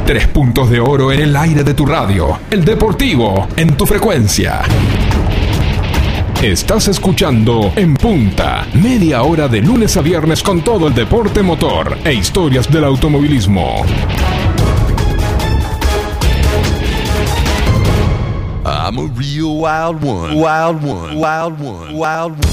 Tres 0.05 0.27
puntos 0.27 0.69
de 0.69 0.79
oro 0.79 1.11
en 1.11 1.21
el 1.21 1.35
aire 1.35 1.63
de 1.63 1.73
tu 1.73 1.83
radio. 1.85 2.39
El 2.51 2.63
deportivo 2.63 3.47
en 3.57 3.75
tu 3.75 3.87
frecuencia. 3.87 4.61
Estás 6.45 6.87
escuchando 6.87 7.73
En 7.75 7.95
Punta, 7.95 8.67
media 8.75 9.23
hora 9.23 9.47
de 9.47 9.63
lunes 9.63 9.97
a 9.97 10.01
viernes 10.01 10.43
con 10.43 10.61
todo 10.61 10.87
el 10.87 10.93
deporte 10.93 11.41
motor 11.41 11.97
e 12.03 12.13
historias 12.13 12.71
del 12.71 12.83
automovilismo. 12.83 13.83
I'm 18.63 18.99
a 18.99 19.07
real 19.15 19.57
wild 19.57 20.03
one. 20.03 20.35
Wild 20.35 20.83
one. 20.83 21.15
Wild 21.15 21.59
one. 21.59 21.95
Wild 21.95 22.33
one. 22.33 22.45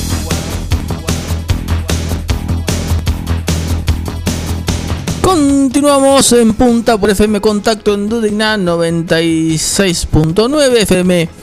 Continuamos 5.20 6.33
en 6.33 6.55
punta 6.55 6.96
por 6.96 7.11
FM 7.11 7.42
Contacto 7.42 7.92
en 7.92 8.09
Dudigna 8.09 8.57
96.9 8.57 10.76
FM 10.78 11.41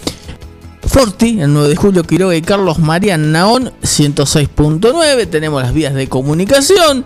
Forti, 0.90 1.40
el 1.40 1.54
9 1.54 1.70
de 1.70 1.76
julio 1.76 2.04
Quiroga 2.04 2.36
y 2.36 2.42
Carlos 2.42 2.80
María 2.80 3.16
Naón 3.16 3.72
106.9. 3.84 5.30
Tenemos 5.30 5.62
las 5.62 5.72
vías 5.72 5.94
de 5.94 6.10
comunicación. 6.10 7.06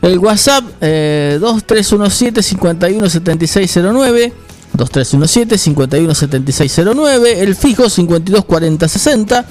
El 0.00 0.18
WhatsApp 0.18 0.64
eh, 0.80 1.36
2317 1.38 2.42
517609 2.42 4.32
2317 4.72 5.58
517609 5.58 7.42
el 7.42 7.54
fijo 7.54 7.90
524060 7.90 9.44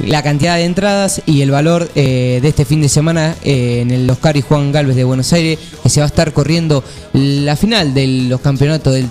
la 0.04 0.22
cantidad 0.22 0.56
de 0.56 0.64
entradas 0.64 1.22
y 1.26 1.42
el 1.42 1.50
valor 1.50 1.90
eh, 1.94 2.38
de 2.40 2.48
este 2.48 2.64
fin 2.64 2.80
de 2.80 2.88
semana 2.88 3.34
eh, 3.42 3.80
en 3.82 3.90
el 3.90 4.08
Oscar 4.08 4.36
y 4.36 4.42
Juan 4.42 4.72
Galvez 4.72 4.96
de 4.96 5.04
Buenos 5.04 5.32
Aires, 5.32 5.58
que 5.82 5.88
se 5.88 6.00
va 6.00 6.04
a 6.04 6.08
estar 6.08 6.32
corriendo 6.32 6.84
la 7.12 7.56
final 7.56 7.94
de 7.94 8.06
los 8.28 8.40
campeonatos 8.40 8.94
del 8.94 9.08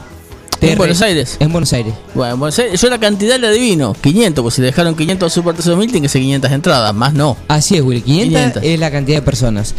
¿En 0.61 0.77
Buenos 0.77 1.01
Aires? 1.01 1.37
En 1.39 1.51
Buenos 1.51 1.71
Aires. 1.73 1.93
Bueno, 2.13 2.33
en 2.33 2.39
Buenos 2.39 2.59
Aires, 2.59 2.81
yo 2.81 2.89
la 2.89 2.99
cantidad 2.99 3.39
la 3.39 3.49
adivino, 3.49 3.93
500, 3.93 4.41
pues 4.41 4.55
si 4.55 4.61
le 4.61 4.67
dejaron 4.67 4.95
500 4.95 5.31
a 5.31 5.33
Super 5.33 5.55
3000 5.55 5.91
tiene 5.91 6.05
que 6.05 6.09
ser 6.09 6.21
500 6.21 6.51
entradas, 6.51 6.93
más 6.93 7.13
no. 7.13 7.37
Así 7.47 7.75
es, 7.75 7.81
Willy. 7.81 8.01
500, 8.01 8.31
500. 8.31 8.63
es 8.63 8.79
la 8.79 8.91
cantidad 8.91 9.17
de 9.17 9.21
personas. 9.21 9.75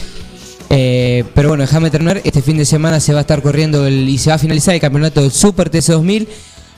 Eh, 0.71 1.25
pero 1.35 1.49
bueno, 1.49 1.63
déjame 1.63 1.91
terminar. 1.91 2.21
Este 2.25 2.43
fin 2.43 2.59
de 2.59 2.65
semana 2.65 3.01
se 3.01 3.13
va 3.13 3.19
a 3.19 3.23
estar 3.23 3.43
corriendo 3.43 3.87
el, 3.87 4.09
y 4.09 4.19
se 4.19 4.31
va 4.31 4.37
a 4.37 4.39
finalizar 4.39 4.75
el 4.75 4.81
campeonato 4.81 5.23
del 5.23 5.33
Super 5.33 5.71
TC2000 5.71 6.29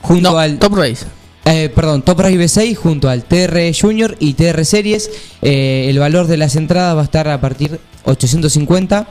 junto 0.01 0.37
al 0.37 0.57
Top 0.59 0.75
Race. 0.75 1.05
Eh, 1.45 1.69
perdón, 1.73 2.03
Top 2.03 2.19
Race 2.19 2.37
B6 2.37 2.75
junto 2.75 3.09
al 3.09 3.23
TR 3.23 3.59
Junior 3.79 4.15
y 4.19 4.33
TR 4.33 4.63
Series. 4.63 5.09
Eh, 5.41 5.87
el 5.89 5.99
valor 5.99 6.27
de 6.27 6.37
las 6.37 6.55
entradas 6.55 6.95
va 6.95 7.01
a 7.01 7.05
estar 7.05 7.27
a 7.27 7.41
partir 7.41 7.79
850 8.05 9.07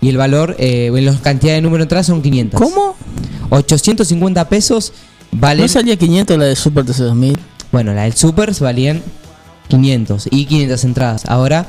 y 0.00 0.08
el 0.08 0.16
valor, 0.16 0.56
eh, 0.58 0.90
en 0.94 1.04
la 1.04 1.14
cantidad 1.18 1.54
de 1.54 1.60
número 1.60 1.78
de 1.78 1.84
entradas 1.84 2.06
son 2.06 2.22
500. 2.22 2.60
¿Cómo? 2.60 2.96
850 3.50 4.48
pesos 4.48 4.92
vale. 5.32 5.62
¿No 5.62 5.68
salía 5.68 5.96
500 5.96 6.38
la 6.38 6.44
de 6.46 6.56
Super 6.56 6.84
TC2000? 6.84 7.36
Bueno, 7.72 7.92
la 7.92 8.02
del 8.02 8.14
Super 8.14 8.52
valían 8.60 9.02
500 9.68 10.28
y 10.30 10.46
500 10.46 10.84
entradas. 10.84 11.24
Ahora, 11.26 11.66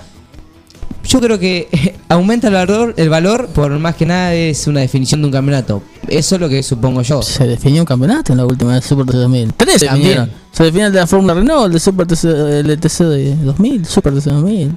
yo 1.03 1.19
creo 1.19 1.39
que 1.39 1.95
aumenta 2.09 2.47
el 2.47 2.53
valor, 2.53 2.93
el 2.97 3.09
valor, 3.09 3.47
por 3.47 3.77
más 3.79 3.95
que 3.95 4.05
nada 4.05 4.33
es 4.33 4.67
una 4.67 4.79
definición 4.79 5.21
de 5.21 5.27
un 5.27 5.33
campeonato. 5.33 5.83
Eso 6.07 6.35
es 6.35 6.41
lo 6.41 6.49
que 6.49 6.63
supongo 6.63 7.01
yo. 7.01 7.21
Se 7.21 7.47
definió 7.47 7.81
un 7.81 7.85
campeonato 7.85 8.33
en 8.33 8.37
la 8.37 8.45
última 8.45 8.75
de 8.75 8.81
Super 8.81 9.05
TC2000. 9.05 9.53
Tres 9.57 9.79
se 9.79 9.85
definieron. 9.85 10.31
Se 10.51 10.63
definió 10.63 10.87
el 10.87 10.93
de 10.93 10.99
la 10.99 11.07
Fórmula 11.07 11.33
Renault, 11.33 11.67
el 11.67 11.73
de 11.73 11.79
Super 11.79 12.07
TC, 12.07 12.25
el 12.25 12.79
TC 12.79 13.03
de 13.05 13.35
2000, 13.35 13.85
Super 13.85 14.13
TC2000. 14.13 14.71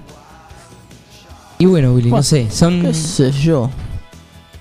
Y 1.64 1.66
bueno, 1.66 1.94
Willy, 1.94 2.10
no 2.10 2.22
sé, 2.22 2.50
son. 2.50 2.82
¿Qué 2.82 2.92
sé 2.92 3.32
yo? 3.32 3.70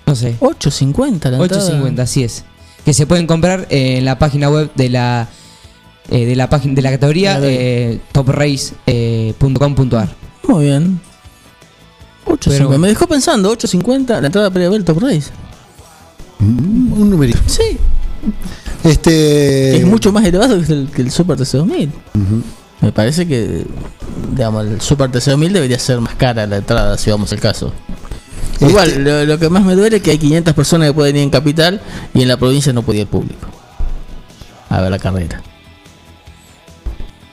No 0.06 0.16
sé. 0.16 0.38
8.50 0.40 1.30
la 1.32 1.38
entrada. 1.44 1.70
8.50, 1.70 2.00
así 2.00 2.24
es. 2.24 2.46
Que 2.86 2.94
se 2.94 3.06
pueden 3.06 3.28
comprar 3.28 3.68
eh, 3.70 3.98
en 3.98 4.06
la 4.06 4.18
página 4.18 4.50
web 4.50 4.72
de 4.74 4.88
la 4.88 5.28
eh, 6.10 6.26
de 6.26 6.36
la 6.38 6.50
página 6.50 6.76
de 6.76 6.82
la 6.82 6.92
categoría 6.92 7.40
eh, 7.44 8.00
toprace.com.ar. 8.14 10.16
Muy 10.48 10.64
bien. 10.64 11.02
8.50. 12.26 12.38
Pero- 12.48 12.70
Me 12.80 12.88
dejó 12.88 13.06
pensando, 13.08 13.52
8.50 13.54 14.22
la 14.22 14.28
entrada 14.28 14.50
para 14.50 14.62
ir 14.62 14.68
a 14.68 14.72
ver 14.72 14.84
Top 14.84 15.00
Race. 15.02 15.30
Mm, 16.40 16.94
Un 17.02 17.10
numerito. 17.10 17.40
Sí. 17.48 17.78
Este. 18.86 19.76
es 19.78 19.86
mucho 19.86 20.14
más 20.14 20.24
elevado 20.26 20.58
que 20.62 20.72
el, 20.72 20.90
que 20.90 21.02
el 21.02 21.12
Super 21.12 21.38
TC2000. 21.38 21.90
Ujú. 22.16 22.42
Me 22.82 22.92
parece 22.94 23.28
que, 23.28 23.66
digamos, 24.32 24.66
el 24.66 24.82
Super 24.82 25.10
TC2000 25.12 25.52
debería 25.52 25.80
ser 25.80 26.00
más 26.00 26.16
cara 26.16 26.46
la 26.48 26.58
entrada, 26.58 26.98
si 26.98 27.10
vamos 27.12 27.32
al 27.32 27.40
caso. 27.40 27.72
Este- 28.54 28.66
Igual, 28.68 29.04
lo, 29.04 29.26
lo 29.26 29.40
que 29.40 29.50
más 29.50 29.64
me 29.64 29.76
duele 29.76 29.98
es 29.98 30.04
que 30.04 30.12
hay 30.12 30.18
500 30.18 30.54
personas 30.54 30.88
que 30.90 30.94
pueden 30.94 31.16
ir 31.18 31.24
en 31.24 31.30
capital 31.30 31.82
y 32.14 32.22
en 32.22 32.28
la 32.28 32.38
provincia 32.38 32.72
no 32.74 32.84
podía 32.84 33.02
ir 33.02 33.08
público. 33.08 33.48
A 34.70 34.82
ver 34.82 34.92
la 34.92 35.00
carrera. 35.00 35.42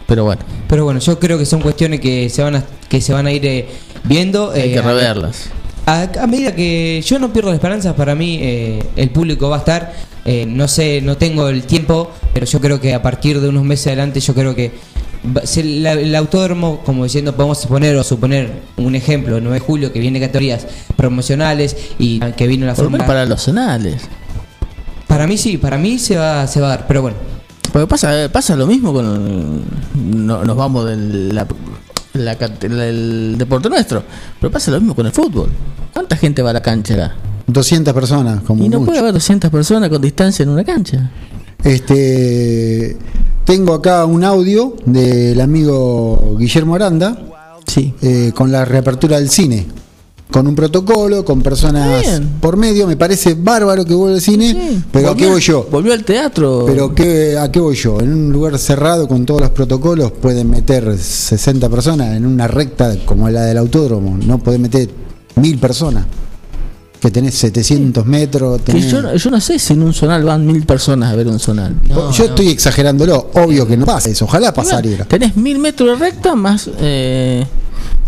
Pero 0.06 0.24
bueno, 0.24 0.42
Pero 0.68 0.84
bueno, 0.84 0.98
yo 1.00 1.18
creo 1.20 1.38
que 1.38 1.46
son 1.46 1.60
cuestiones 1.60 2.00
que 2.00 2.28
se 2.30 2.42
van 2.42 2.56
a, 2.56 2.64
que 2.88 3.00
se 3.00 3.12
van 3.12 3.26
a 3.26 3.32
ir 3.32 3.46
eh, 3.46 3.68
viendo. 4.04 4.50
Hay 4.50 4.70
eh, 4.70 4.72
que 4.74 4.82
reverlas. 4.82 5.50
A, 5.86 6.08
a 6.20 6.26
medida 6.26 6.54
que 6.54 7.02
yo 7.06 7.18
no 7.18 7.32
pierdo 7.32 7.50
la 7.50 7.56
esperanza, 7.56 7.94
para 7.94 8.14
mí 8.14 8.38
eh, 8.42 8.82
el 8.96 9.10
público 9.10 9.48
va 9.48 9.56
a 9.56 9.58
estar. 9.60 9.92
eh, 10.24 10.46
no 10.48 10.66
sé, 10.68 11.00
no 11.00 11.16
tengo 11.16 11.48
el 11.48 11.62
tiempo, 11.62 12.10
pero 12.34 12.44
yo 12.44 12.60
creo 12.60 12.80
que 12.80 12.92
a 12.92 13.02
partir 13.02 13.40
de 13.40 13.48
unos 13.48 13.62
meses 13.64 13.86
adelante, 13.88 14.18
yo 14.20 14.34
creo 14.34 14.54
que 14.54 14.72
se- 15.44 15.64
la- 15.64 15.92
el 15.92 16.14
autódromo, 16.14 16.80
como 16.84 17.04
diciendo, 17.04 17.34
podemos 17.36 17.58
suponer 17.58 17.96
o 17.96 18.02
suponer 18.04 18.50
un 18.76 18.94
ejemplo, 18.94 19.36
el 19.36 19.42
9 19.44 19.58
de 19.60 19.64
julio, 19.64 19.92
que 19.92 20.00
viene 20.00 20.20
categorías 20.20 20.66
promocionales 20.96 21.76
y 21.98 22.20
que 22.20 22.46
vino 22.46 22.66
la 22.66 22.74
Fórmula. 22.74 23.06
para 23.06 23.26
los 23.26 23.42
zonales. 23.42 24.02
Para 25.06 25.26
mí 25.26 25.36
sí, 25.36 25.56
para 25.58 25.76
mí 25.78 25.98
se 25.98 26.16
va, 26.16 26.46
se 26.46 26.60
va 26.60 26.66
a 26.68 26.70
dar, 26.70 26.86
pero 26.86 27.02
bueno. 27.02 27.16
Porque 27.72 27.86
pasa, 27.86 28.28
pasa 28.32 28.56
lo 28.56 28.66
mismo 28.66 28.92
con. 28.92 29.62
no- 30.26 30.44
nos 30.44 30.56
vamos 30.56 30.86
del 30.86 31.34
la, 31.34 31.46
la 32.14 32.36
cate- 32.36 32.68
la- 32.68 32.86
el 32.86 33.34
deporte 33.38 33.68
nuestro. 33.68 34.02
Pero 34.40 34.50
pasa 34.50 34.70
lo 34.70 34.80
mismo 34.80 34.94
con 34.94 35.06
el 35.06 35.12
fútbol. 35.12 35.50
¿Cuánta 35.92 36.16
gente 36.16 36.42
va 36.42 36.50
a 36.50 36.52
la 36.54 36.62
cancha 36.62 36.94
acá? 36.94 37.14
200 37.46 37.92
personas, 37.94 38.42
como 38.42 38.64
Y 38.64 38.68
no 38.68 38.78
mucho. 38.78 38.86
puede 38.86 39.00
haber 39.00 39.12
200 39.12 39.50
personas 39.50 39.88
con 39.88 40.00
distancia 40.00 40.42
en 40.44 40.48
una 40.50 40.64
cancha. 40.64 41.10
Este, 41.64 42.96
tengo 43.50 43.74
acá 43.74 44.04
un 44.04 44.22
audio 44.22 44.76
del 44.86 45.40
amigo 45.40 46.36
Guillermo 46.38 46.76
Aranda 46.76 47.18
sí. 47.66 47.92
eh, 48.00 48.30
con 48.32 48.52
la 48.52 48.64
reapertura 48.64 49.18
del 49.18 49.28
cine. 49.28 49.66
Con 50.30 50.46
un 50.46 50.54
protocolo, 50.54 51.24
con 51.24 51.42
personas 51.42 52.00
bien. 52.00 52.36
por 52.40 52.56
medio. 52.56 52.86
Me 52.86 52.96
parece 52.96 53.34
bárbaro 53.34 53.84
que 53.84 53.92
vuelva 53.92 54.14
el 54.14 54.22
cine, 54.22 54.84
pero 54.92 55.10
¿a 55.10 55.16
qué 55.16 55.26
voy 55.26 55.40
yo? 55.40 55.66
Volvió 55.68 55.92
al 55.92 56.04
teatro. 56.04 56.62
Pero 56.64 56.94
¿qué, 56.94 57.36
¿a 57.36 57.50
qué 57.50 57.58
voy 57.58 57.74
yo? 57.74 57.98
En 57.98 58.12
un 58.12 58.32
lugar 58.32 58.56
cerrado 58.56 59.08
con 59.08 59.26
todos 59.26 59.40
los 59.40 59.50
protocolos 59.50 60.12
pueden 60.12 60.48
meter 60.48 60.96
60 60.96 61.68
personas. 61.68 62.16
En 62.16 62.26
una 62.26 62.46
recta 62.46 62.96
como 63.04 63.28
la 63.28 63.42
del 63.42 63.58
autódromo 63.58 64.16
no 64.24 64.38
pueden 64.38 64.62
meter 64.62 64.88
mil 65.34 65.58
personas. 65.58 66.06
Que 67.00 67.10
tenés 67.10 67.34
700 67.36 68.04
metros. 68.04 68.60
Que 68.62 68.72
tenés- 68.72 68.90
yo, 68.90 69.00
no- 69.02 69.16
yo 69.16 69.30
no 69.30 69.40
sé 69.40 69.58
si 69.58 69.72
en 69.72 69.82
un 69.82 69.94
zonal 69.94 70.22
van 70.24 70.46
mil 70.46 70.64
personas 70.66 71.12
a 71.12 71.16
ver 71.16 71.26
un 71.28 71.38
zonal. 71.40 71.74
yo 72.12 72.24
estoy 72.24 72.48
exagerándolo. 72.48 73.30
Obvio 73.34 73.66
que 73.66 73.76
no 73.76 73.86
pasa 73.86 74.10
eso. 74.10 74.26
Ojalá 74.26 74.52
pasara. 74.52 74.82
Tenés 75.06 75.36
mil 75.36 75.58
metros 75.58 75.98
de 75.98 76.04
recta 76.04 76.34
más 76.34 76.68
eh, 76.78 77.46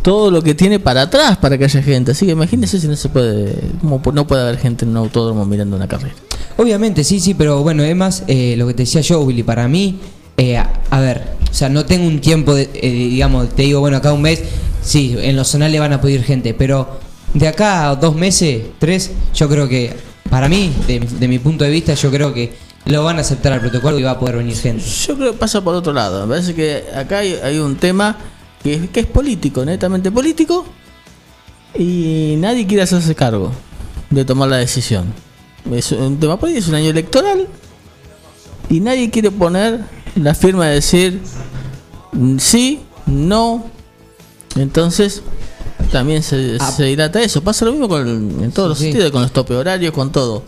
todo 0.02 0.30
lo 0.30 0.42
que 0.42 0.54
tiene 0.54 0.78
para 0.80 1.02
atrás 1.02 1.38
para 1.38 1.56
que 1.56 1.64
haya 1.64 1.82
gente. 1.82 2.12
Así 2.12 2.26
que 2.26 2.32
imagínense 2.32 2.78
si 2.80 2.86
no 2.88 2.96
se 2.96 3.08
puede, 3.08 3.54
cómo 3.80 4.02
pu- 4.02 4.12
no 4.12 4.26
puede 4.26 4.42
haber 4.42 4.58
gente 4.58 4.84
en 4.84 4.90
un 4.90 4.96
autódromo 4.98 5.46
mirando 5.46 5.76
una 5.76 5.88
carrera. 5.88 6.14
Obviamente, 6.58 7.02
sí, 7.02 7.18
sí, 7.18 7.32
pero 7.34 7.62
bueno, 7.62 7.82
es 7.82 7.96
más 7.96 8.24
eh, 8.26 8.56
lo 8.58 8.66
que 8.66 8.74
te 8.74 8.82
decía 8.82 9.00
yo, 9.00 9.22
Willy, 9.22 9.42
para 9.42 9.68
mí, 9.68 10.00
eh, 10.36 10.58
a, 10.58 10.70
a 10.90 11.00
ver, 11.00 11.22
o 11.50 11.54
sea, 11.54 11.68
no 11.70 11.86
tengo 11.86 12.06
un 12.06 12.20
tiempo, 12.20 12.54
de, 12.54 12.68
eh, 12.74 12.90
digamos, 12.90 13.48
te 13.50 13.62
digo, 13.62 13.80
bueno, 13.80 13.96
acá 13.96 14.12
un 14.12 14.20
mes, 14.22 14.42
sí, 14.82 15.16
en 15.18 15.34
los 15.36 15.48
zonales 15.48 15.80
van 15.80 15.94
a 15.94 16.00
poder 16.00 16.16
ir 16.20 16.24
gente, 16.24 16.52
pero 16.52 17.00
de 17.34 17.48
acá 17.48 17.88
a 17.90 17.96
dos 17.96 18.14
meses, 18.14 18.62
tres, 18.78 19.10
yo 19.34 19.48
creo 19.48 19.68
que, 19.68 19.94
para 20.30 20.48
mí, 20.48 20.72
de, 20.86 21.28
mi 21.28 21.38
punto 21.38 21.64
de 21.64 21.70
vista, 21.70 21.94
yo 21.94 22.10
creo 22.10 22.32
que 22.34 22.52
lo 22.86 23.04
van 23.04 23.18
a 23.18 23.20
aceptar 23.20 23.52
al 23.52 23.60
protocolo 23.60 23.98
y 23.98 24.02
va 24.02 24.12
a 24.12 24.18
poder 24.18 24.36
venir 24.36 24.56
gente. 24.56 24.84
Yo 25.06 25.16
creo 25.16 25.32
que 25.32 25.38
pasa 25.38 25.62
por 25.62 25.74
otro 25.74 25.92
lado. 25.92 26.26
Me 26.26 26.34
parece 26.34 26.54
que 26.54 26.84
acá 26.94 27.18
hay, 27.18 27.34
hay 27.42 27.58
un 27.58 27.76
tema 27.76 28.16
que, 28.62 28.74
es- 28.74 28.90
que 28.90 29.00
es 29.00 29.06
político, 29.06 29.64
netamente 29.64 30.10
político, 30.10 30.66
y 31.78 32.34
nadie 32.38 32.66
quiere 32.66 32.82
hacerse 32.82 33.14
cargo 33.14 33.50
de 34.10 34.24
tomar 34.24 34.48
la 34.48 34.56
decisión. 34.58 35.12
Es 35.72 35.92
un 35.92 36.18
tema 36.18 36.38
político, 36.38 36.64
es 36.64 36.68
un 36.68 36.74
año 36.74 36.90
electoral, 36.90 37.46
y 38.68 38.80
nadie 38.80 39.10
quiere 39.10 39.30
poner 39.30 39.80
la 40.16 40.34
firma 40.34 40.66
de 40.66 40.74
decir 40.74 41.20
mm, 42.12 42.38
sí, 42.38 42.80
no. 43.06 43.64
Entonces, 44.56 45.22
también 45.90 46.22
se, 46.22 46.58
se 46.58 46.84
dilata 46.84 47.20
eso. 47.22 47.42
Pasa 47.42 47.64
lo 47.64 47.72
mismo 47.72 47.88
con, 47.88 48.06
en 48.42 48.52
todos 48.52 48.68
los 48.70 48.78
Sí. 48.78 48.84
sentidos, 48.84 49.10
con 49.10 49.22
los 49.22 49.32
tope 49.32 49.54
horarios, 49.54 49.92
con 49.92 50.10
todo. 50.12 50.42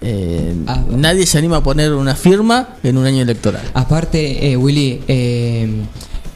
Eh, 0.00 0.54
nadie 0.90 1.26
se 1.26 1.38
anima 1.38 1.58
a 1.58 1.62
poner 1.62 1.92
una 1.92 2.14
firma 2.14 2.76
en 2.82 2.98
un 2.98 3.06
año 3.06 3.22
electoral. 3.22 3.62
Aparte, 3.72 4.50
eh, 4.50 4.56
Willy, 4.56 5.00
eh, 5.08 5.68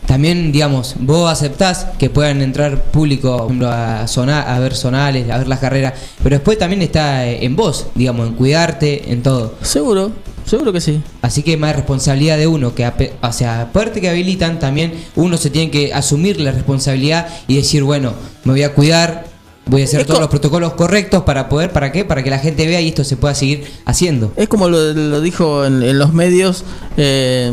también, 0.06 0.52
digamos, 0.52 0.94
vos 1.00 1.30
aceptás 1.30 1.86
que 1.98 2.08
puedan 2.08 2.40
entrar 2.40 2.84
público 2.84 3.36
por 3.36 3.46
ejemplo, 3.46 3.68
a, 3.68 4.02
a 4.04 4.58
ver 4.58 4.74
zonales, 4.74 5.28
a 5.30 5.36
ver 5.36 5.48
las 5.48 5.58
carreras, 5.58 5.92
pero 6.22 6.36
después 6.36 6.56
también 6.56 6.80
está 6.80 7.26
eh, 7.26 7.44
en 7.44 7.56
vos, 7.56 7.88
digamos, 7.94 8.26
en 8.28 8.34
cuidarte, 8.34 9.12
en 9.12 9.22
todo. 9.22 9.56
Seguro, 9.60 10.12
seguro 10.48 10.72
que 10.72 10.80
sí. 10.80 11.00
Así 11.22 11.42
que 11.42 11.56
más 11.56 11.76
responsabilidad 11.76 12.38
de 12.38 12.46
uno, 12.46 12.74
que 12.74 13.12
o 13.20 13.32
sea, 13.32 13.62
aparte 13.62 14.00
que 14.00 14.08
habilitan, 14.08 14.58
también 14.58 14.94
uno 15.16 15.36
se 15.36 15.50
tiene 15.50 15.70
que 15.70 15.92
asumir 15.92 16.40
la 16.40 16.52
responsabilidad 16.52 17.28
y 17.46 17.56
decir, 17.56 17.82
bueno, 17.82 18.14
me 18.44 18.52
voy 18.52 18.62
a 18.62 18.74
cuidar, 18.74 19.26
voy 19.66 19.82
a 19.82 19.84
hacer 19.84 20.04
todos 20.06 20.20
los 20.20 20.28
protocolos 20.28 20.74
correctos 20.74 21.22
para 21.22 21.48
poder, 21.48 21.72
¿para 21.72 21.92
qué? 21.92 22.04
Para 22.04 22.22
que 22.22 22.30
la 22.30 22.38
gente 22.38 22.66
vea 22.66 22.80
y 22.80 22.88
esto 22.88 23.04
se 23.04 23.16
pueda 23.16 23.34
seguir 23.34 23.64
haciendo. 23.84 24.32
Es 24.36 24.48
como 24.48 24.68
lo, 24.68 24.92
lo 24.92 25.20
dijo 25.20 25.64
en, 25.64 25.82
en 25.82 25.98
los 25.98 26.12
medios 26.12 26.64
eh, 26.96 27.52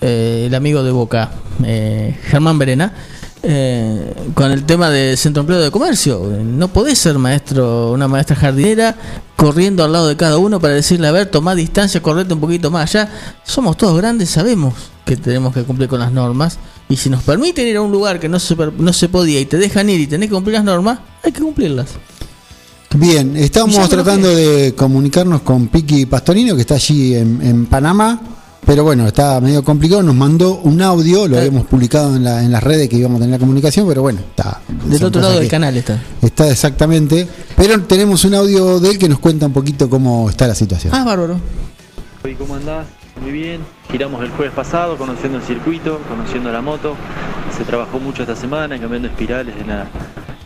eh, 0.00 0.44
el 0.46 0.54
amigo 0.54 0.82
de 0.82 0.90
Boca, 0.90 1.30
eh, 1.64 2.16
Germán 2.24 2.58
Berena, 2.58 2.94
eh, 3.42 4.14
con 4.34 4.50
el 4.50 4.64
tema 4.64 4.90
del 4.90 5.16
centro 5.16 5.40
empleo 5.40 5.60
de 5.60 5.70
comercio. 5.70 6.20
No 6.44 6.68
podés 6.68 6.98
ser 6.98 7.18
maestro, 7.18 7.92
una 7.92 8.08
maestra 8.08 8.36
jardinera, 8.36 8.96
corriendo 9.36 9.84
al 9.84 9.92
lado 9.92 10.08
de 10.08 10.16
cada 10.16 10.36
uno 10.38 10.60
para 10.60 10.74
decirle, 10.74 11.08
a 11.08 11.12
ver, 11.12 11.26
tomá 11.26 11.54
distancia, 11.54 12.02
correte 12.02 12.34
un 12.34 12.40
poquito 12.40 12.70
más 12.70 12.94
allá. 12.94 13.10
Somos 13.44 13.76
todos 13.76 13.96
grandes, 13.96 14.30
sabemos 14.30 14.74
que 15.04 15.16
tenemos 15.16 15.54
que 15.54 15.62
cumplir 15.62 15.88
con 15.88 16.00
las 16.00 16.12
normas. 16.12 16.58
Y 16.88 16.96
si 16.96 17.08
nos 17.08 17.22
permiten 17.22 17.66
ir 17.66 17.76
a 17.76 17.82
un 17.82 17.92
lugar 17.92 18.20
que 18.20 18.28
no 18.28 18.38
se, 18.38 18.56
no 18.56 18.92
se 18.92 19.08
podía 19.08 19.40
y 19.40 19.46
te 19.46 19.56
dejan 19.56 19.88
ir 19.88 20.00
y 20.00 20.06
tenés 20.06 20.28
que 20.28 20.34
cumplir 20.34 20.54
las 20.54 20.64
normas, 20.64 20.98
hay 21.22 21.32
que 21.32 21.40
cumplirlas. 21.40 21.88
Bien, 22.96 23.36
estamos 23.36 23.88
tratando 23.88 24.34
de 24.34 24.74
comunicarnos 24.74 25.42
con 25.42 25.68
Piki 25.68 26.06
Pastorino, 26.06 26.56
que 26.56 26.62
está 26.62 26.74
allí 26.74 27.14
en, 27.14 27.40
en 27.40 27.66
Panamá, 27.66 28.20
pero 28.66 28.84
bueno, 28.84 29.06
está 29.06 29.40
medio 29.40 29.62
complicado. 29.64 30.02
Nos 30.02 30.14
mandó 30.14 30.56
un 30.62 30.80
audio, 30.82 31.26
lo 31.26 31.38
habíamos 31.38 31.66
publicado 31.66 32.14
en, 32.16 32.24
la- 32.24 32.42
en 32.42 32.52
las 32.52 32.62
redes 32.62 32.88
que 32.88 32.96
íbamos 32.96 33.16
a 33.18 33.24
tener 33.24 33.32
la 33.32 33.38
comunicación, 33.40 33.86
pero 33.88 34.02
bueno, 34.02 34.20
está. 34.20 34.60
Del 34.84 35.04
otro 35.04 35.20
lado 35.20 35.38
del 35.38 35.48
canal 35.48 35.76
está. 35.76 35.98
Está 36.22 36.48
exactamente. 36.50 37.26
Pero 37.56 37.80
tenemos 37.82 38.24
un 38.24 38.34
audio 38.34 38.78
de 38.80 38.90
él 38.90 38.98
que 38.98 39.08
nos 39.08 39.18
cuenta 39.18 39.46
un 39.46 39.52
poquito 39.52 39.88
cómo 39.90 40.28
está 40.30 40.46
la 40.46 40.54
situación. 40.54 40.94
Ah, 40.94 41.04
bárbaro. 41.04 41.38
Hoy, 42.24 42.34
¿cómo 42.34 42.54
andás? 42.54 42.86
Muy 43.20 43.32
bien. 43.32 43.60
Giramos 43.90 44.22
el 44.22 44.30
jueves 44.30 44.54
pasado 44.54 44.96
conociendo 44.96 45.38
el 45.38 45.44
circuito, 45.44 45.98
conociendo 46.08 46.50
la 46.52 46.62
moto. 46.62 46.94
Se 47.56 47.64
trabajó 47.64 47.98
mucho 47.98 48.22
esta 48.22 48.36
semana 48.36 48.78
cambiando 48.78 49.08
espirales 49.08 49.54
en 49.60 49.66
la, 49.68 49.82
en 49.82 49.88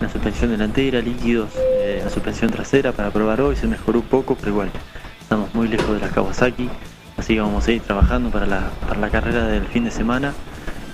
la 0.00 0.10
suspensión 0.10 0.50
delantera, 0.50 1.00
líquidos 1.00 1.50
eh, 1.56 1.96
en 1.98 2.04
la 2.06 2.10
suspensión 2.10 2.50
trasera 2.50 2.92
para 2.92 3.10
probar 3.10 3.40
hoy. 3.42 3.54
Se 3.56 3.66
mejoró 3.66 4.00
un 4.00 4.06
poco, 4.06 4.34
pero 4.34 4.50
igual 4.52 4.70
estamos 5.20 5.54
muy 5.54 5.68
lejos 5.68 5.92
de 5.94 6.00
las 6.00 6.10
Kawasaki. 6.12 6.68
Así 7.16 7.34
que 7.34 7.40
vamos 7.40 7.62
a 7.62 7.66
seguir 7.66 7.82
trabajando 7.82 8.30
para 8.30 8.46
la, 8.46 8.70
para 8.86 9.00
la 9.00 9.10
carrera 9.10 9.46
del 9.46 9.66
fin 9.66 9.84
de 9.84 9.90
semana. 9.90 10.32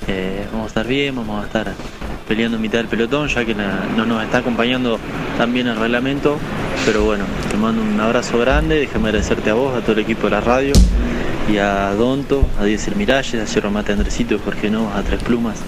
Eh, 0.07 0.47
vamos 0.51 0.65
a 0.65 0.69
estar 0.69 0.87
bien, 0.87 1.15
vamos 1.17 1.43
a 1.43 1.47
estar 1.47 1.73
peleando 2.27 2.57
en 2.57 2.63
mitad 2.63 2.79
del 2.79 2.89
pelotón, 2.89 3.29
ya 3.29 3.45
que 3.45 3.55
no 3.55 4.07
nos 4.07 4.23
está 4.23 4.39
acompañando 4.39 4.99
tan 5.39 5.53
bien 5.53 5.67
el 5.67 5.77
reglamento. 5.77 6.39
Pero 6.85 7.05
bueno, 7.05 7.25
te 7.51 7.57
mando 7.57 7.83
un 7.83 8.01
abrazo 8.01 8.39
grande, 8.39 8.77
déjame 8.77 9.09
agradecerte 9.09 9.51
a 9.51 9.55
vos, 9.55 9.77
a 9.77 9.81
todo 9.81 9.93
el 9.93 9.99
equipo 10.01 10.25
de 10.25 10.31
la 10.31 10.41
radio, 10.41 10.73
y 11.53 11.59
a 11.59 11.93
Donto, 11.95 12.47
a 12.59 12.65
Diesel 12.65 12.97
Miralles, 12.97 13.43
a 13.43 13.47
Cerro 13.47 13.71
Mate 13.71 13.93
Andresito, 13.93 14.39
Jorge 14.39 14.71
Novas, 14.71 14.97
a 14.97 15.03
Tres 15.03 15.23
Plumas, 15.23 15.59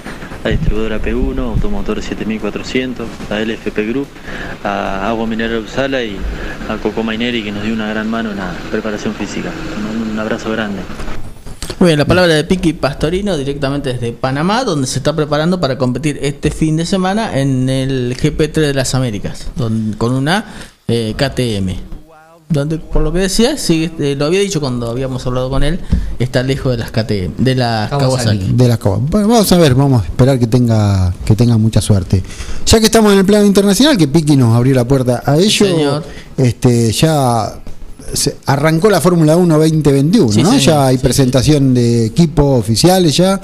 a 0.45 0.49
Distribuidora 0.49 1.01
P1, 1.01 1.38
Automotor 1.38 2.03
7400, 2.03 3.07
a 3.31 3.41
LFP 3.41 3.79
Group, 3.88 4.07
a 4.65 5.09
Agua 5.09 5.27
Mineral 5.27 5.59
Usala 5.59 6.03
y 6.03 6.17
a 6.69 6.77
Coco 6.77 7.03
Maineri 7.03 7.43
que 7.43 7.53
nos 7.53 7.62
dio 7.62 7.75
una 7.75 7.88
gran 7.88 8.09
mano 8.11 8.31
en 8.31 8.38
la 8.38 8.53
preparación 8.71 9.15
física. 9.15 9.51
Abrazo 10.23 10.51
grande. 10.51 10.81
Muy 11.79 11.89
bien, 11.89 11.99
la 11.99 12.05
palabra 12.05 12.33
de 12.35 12.45
Piki 12.45 12.73
Pastorino 12.75 13.37
directamente 13.37 13.93
desde 13.93 14.13
Panamá, 14.13 14.63
donde 14.65 14.87
se 14.87 14.99
está 14.99 15.15
preparando 15.17 15.61
para 15.61 15.77
competir 15.79 16.19
este 16.23 16.51
fin 16.51 16.77
de 16.77 16.87
semana 16.87 17.39
en 17.41 17.69
el 17.69 18.17
GP3 18.17 18.53
de 18.53 18.75
las 18.75 18.95
Américas, 18.95 19.49
con 19.99 20.13
una 20.15 20.45
eh, 20.89 21.15
KTM. 21.17 21.93
Donde, 22.49 22.77
por 22.79 23.01
lo 23.01 23.11
que 23.15 23.21
decía, 23.21 23.57
sigue, 23.57 23.91
eh, 23.99 24.15
lo 24.15 24.27
había 24.27 24.41
dicho 24.41 24.61
cuando 24.61 24.91
habíamos 24.91 25.27
hablado 25.27 25.49
con 25.49 25.63
él, 25.65 25.81
está 26.19 26.43
lejos 26.43 26.71
de 26.73 26.77
las 26.79 26.91
KTM, 26.91 27.43
de 27.43 27.55
las 27.55 27.89
Kawasaki. 27.89 28.53
De 28.53 28.69
la 28.69 28.79
Kawa- 28.79 28.99
Bueno, 29.01 29.27
vamos 29.29 29.51
a 29.51 29.57
ver, 29.57 29.75
vamos 29.75 30.03
a 30.03 30.05
esperar 30.05 30.39
que 30.39 30.47
tenga 30.47 31.15
que 31.25 31.35
tenga 31.35 31.57
mucha 31.57 31.81
suerte. 31.81 32.23
Ya 32.67 32.79
que 32.79 32.85
estamos 32.85 33.11
en 33.13 33.21
el 33.21 33.25
plano 33.25 33.47
internacional, 33.47 33.97
que 33.97 34.07
Piki 34.07 34.37
nos 34.37 34.55
abrió 34.55 34.75
la 34.75 34.85
puerta 34.85 35.23
a 35.25 35.37
ello, 35.39 35.67
señor. 35.67 36.05
este 36.37 36.93
ya 36.93 37.59
se 38.14 38.37
arrancó 38.46 38.90
la 38.90 39.01
Fórmula 39.01 39.37
1 39.37 39.59
2021, 39.59 40.33
Sí, 40.33 40.42
¿no? 40.42 40.48
señor. 40.51 40.61
Ya 40.62 40.87
hay 40.87 40.98
presentación 40.98 41.75
de 41.75 42.07
equipos 42.07 42.61
oficiales 42.61 43.16
ya. 43.16 43.40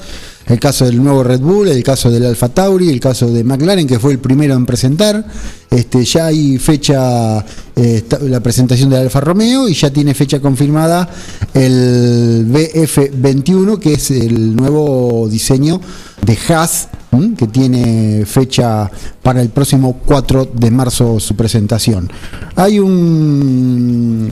el 0.47 0.59
caso 0.59 0.85
del 0.85 1.01
nuevo 1.03 1.23
Red 1.23 1.41
Bull, 1.41 1.67
el 1.67 1.83
caso 1.83 2.09
del 2.09 2.25
Alfa 2.25 2.49
Tauri, 2.49 2.89
el 2.89 2.99
caso 2.99 3.29
de 3.31 3.43
McLaren, 3.43 3.85
que 3.85 3.99
fue 3.99 4.13
el 4.13 4.19
primero 4.19 4.55
en 4.55 4.65
presentar. 4.65 5.23
Este, 5.69 6.03
ya 6.03 6.25
hay 6.27 6.57
fecha, 6.57 7.45
eh, 7.75 8.03
la 8.23 8.39
presentación 8.39 8.89
del 8.89 9.01
Alfa 9.01 9.21
Romeo 9.21 9.69
y 9.69 9.75
ya 9.75 9.91
tiene 9.91 10.15
fecha 10.15 10.39
confirmada 10.39 11.07
el 11.53 12.47
BF21, 12.51 13.77
que 13.79 13.93
es 13.93 14.09
el 14.11 14.55
nuevo 14.55 15.27
diseño 15.29 15.79
de 16.25 16.37
Haas, 16.49 16.89
que 17.37 17.47
tiene 17.47 18.23
fecha 18.25 18.89
para 19.21 19.41
el 19.41 19.49
próximo 19.49 19.99
4 20.05 20.49
de 20.53 20.71
marzo 20.71 21.19
su 21.19 21.35
presentación. 21.35 22.09
Hay 22.55 22.79
un 22.79 24.31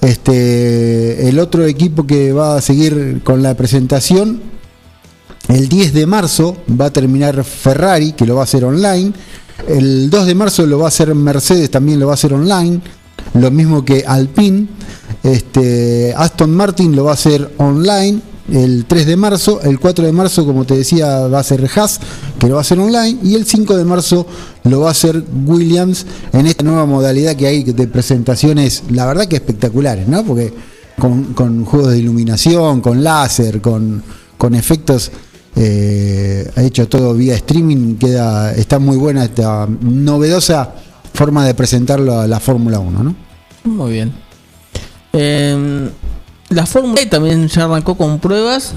este 0.00 1.28
el 1.28 1.38
otro 1.38 1.64
equipo 1.66 2.06
que 2.06 2.32
va 2.32 2.56
a 2.56 2.60
seguir 2.60 3.20
con 3.22 3.42
la 3.42 3.54
presentación 3.54 4.40
el 5.50 5.68
10 5.68 5.94
de 5.94 6.06
marzo 6.06 6.56
va 6.80 6.86
a 6.86 6.92
terminar 6.92 7.42
Ferrari, 7.42 8.12
que 8.12 8.24
lo 8.24 8.36
va 8.36 8.42
a 8.42 8.44
hacer 8.44 8.64
online. 8.64 9.12
El 9.66 10.08
2 10.08 10.26
de 10.26 10.34
marzo 10.36 10.64
lo 10.64 10.78
va 10.78 10.84
a 10.84 10.88
hacer 10.88 11.12
Mercedes, 11.14 11.70
también 11.70 11.98
lo 11.98 12.06
va 12.06 12.12
a 12.12 12.14
hacer 12.14 12.32
online. 12.32 12.80
Lo 13.34 13.50
mismo 13.50 13.84
que 13.84 14.04
Alpine. 14.06 14.68
Este, 15.24 16.14
Aston 16.16 16.54
Martin 16.54 16.94
lo 16.94 17.04
va 17.04 17.10
a 17.10 17.14
hacer 17.14 17.52
online 17.58 18.20
el 18.52 18.84
3 18.86 19.06
de 19.06 19.16
marzo. 19.16 19.60
El 19.62 19.78
4 19.78 20.04
de 20.04 20.12
marzo, 20.12 20.44
como 20.44 20.64
te 20.64 20.76
decía, 20.76 21.26
va 21.28 21.40
a 21.40 21.44
ser 21.44 21.68
Haas, 21.74 22.00
que 22.38 22.46
lo 22.46 22.54
va 22.54 22.60
a 22.60 22.62
hacer 22.62 22.78
online. 22.78 23.18
Y 23.22 23.34
el 23.34 23.46
5 23.46 23.76
de 23.76 23.84
marzo 23.84 24.26
lo 24.64 24.80
va 24.80 24.88
a 24.88 24.90
hacer 24.92 25.24
Williams 25.46 26.06
en 26.32 26.46
esta 26.46 26.64
nueva 26.64 26.86
modalidad 26.86 27.36
que 27.36 27.46
hay 27.46 27.64
de 27.64 27.86
presentaciones, 27.88 28.84
la 28.90 29.06
verdad 29.06 29.26
que 29.26 29.36
espectaculares, 29.36 30.06
¿no? 30.08 30.24
Porque 30.24 30.52
con, 30.98 31.64
juegos 31.64 31.92
de 31.92 31.98
iluminación, 31.98 32.80
con 32.80 33.02
láser, 33.02 33.60
con, 33.60 34.02
con 34.36 34.54
efectos 34.54 35.10
eh, 35.56 36.48
ha 36.56 36.62
hecho 36.62 36.88
todo 36.88 37.14
vía 37.14 37.34
streaming, 37.34 37.96
queda, 37.96 38.52
está 38.52 38.78
muy 38.78 38.96
buena 38.96 39.24
esta 39.24 39.66
novedosa 39.66 40.74
forma 41.12 41.44
de 41.44 41.54
presentarlo 41.54 42.20
a 42.20 42.26
la 42.26 42.38
Fórmula 42.38 42.78
1, 42.78 43.02
¿no? 43.02 43.14
Muy 43.64 43.92
bien. 43.92 44.12
Eh, 45.12 45.90
la 46.50 46.66
Fórmula 46.66 47.00
E 47.00 47.06
también 47.06 47.48
ya 47.48 47.64
arrancó 47.64 47.96
con 47.96 48.18
pruebas 48.18 48.74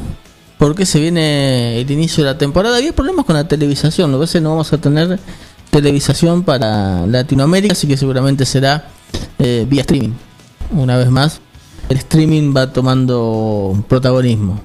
porque 0.57 0.85
se 0.85 0.99
viene 0.99 1.81
el 1.81 1.91
inicio 1.91 2.23
de 2.23 2.31
la 2.31 2.37
temporada. 2.37 2.77
Había 2.77 2.93
problemas 2.93 3.25
con 3.25 3.35
la 3.35 3.47
televisación, 3.47 4.13
a 4.13 4.17
veces 4.17 4.41
no 4.41 4.51
vamos 4.51 4.71
a 4.71 4.77
tener 4.77 5.19
televisación 5.69 6.43
para 6.43 7.05
Latinoamérica, 7.05 7.73
así 7.73 7.87
que 7.87 7.97
seguramente 7.97 8.45
será 8.45 8.87
eh, 9.39 9.65
vía 9.67 9.81
streaming. 9.81 10.13
Una 10.71 10.97
vez 10.97 11.09
más, 11.09 11.41
el 11.89 11.97
streaming 11.97 12.53
va 12.55 12.71
tomando 12.71 13.83
protagonismo. 13.89 14.61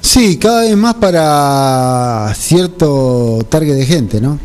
Sí, 0.00 0.38
cada 0.38 0.62
vez 0.62 0.76
más 0.76 0.94
para 0.94 2.32
cierto 2.34 3.38
target 3.48 3.74
de 3.74 3.86
gente, 3.86 4.20
¿no? 4.20 4.38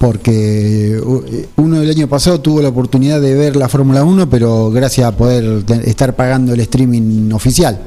Porque 0.00 0.98
u- 1.04 1.22
uno 1.62 1.82
el 1.82 1.90
año 1.90 2.08
pasado 2.08 2.40
tuvo 2.40 2.62
la 2.62 2.70
oportunidad 2.70 3.20
de 3.20 3.34
ver 3.34 3.54
la 3.54 3.68
Fórmula 3.68 4.02
1, 4.02 4.30
pero 4.30 4.70
gracias 4.70 5.06
a 5.06 5.14
poder 5.14 5.62
estar 5.84 6.16
pagando 6.16 6.54
el 6.54 6.60
streaming 6.60 7.30
oficial, 7.32 7.78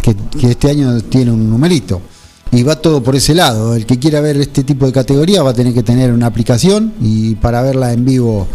que, 0.00 0.16
que 0.40 0.52
este 0.52 0.70
año 0.70 0.98
tiene 1.02 1.30
un 1.30 1.50
numerito. 1.50 2.00
Y 2.52 2.62
va 2.62 2.76
todo 2.80 3.02
por 3.02 3.14
ese 3.16 3.34
lado. 3.34 3.74
El 3.74 3.84
que 3.84 3.98
quiera 3.98 4.22
ver 4.22 4.38
este 4.38 4.64
tipo 4.64 4.86
de 4.86 4.92
categoría 4.92 5.42
va 5.42 5.50
a 5.50 5.52
tener 5.52 5.74
que 5.74 5.82
tener 5.82 6.10
una 6.10 6.24
aplicación 6.24 6.94
y 7.02 7.34
para 7.34 7.60
verla 7.60 7.92
en 7.92 8.06
vivo 8.06 8.46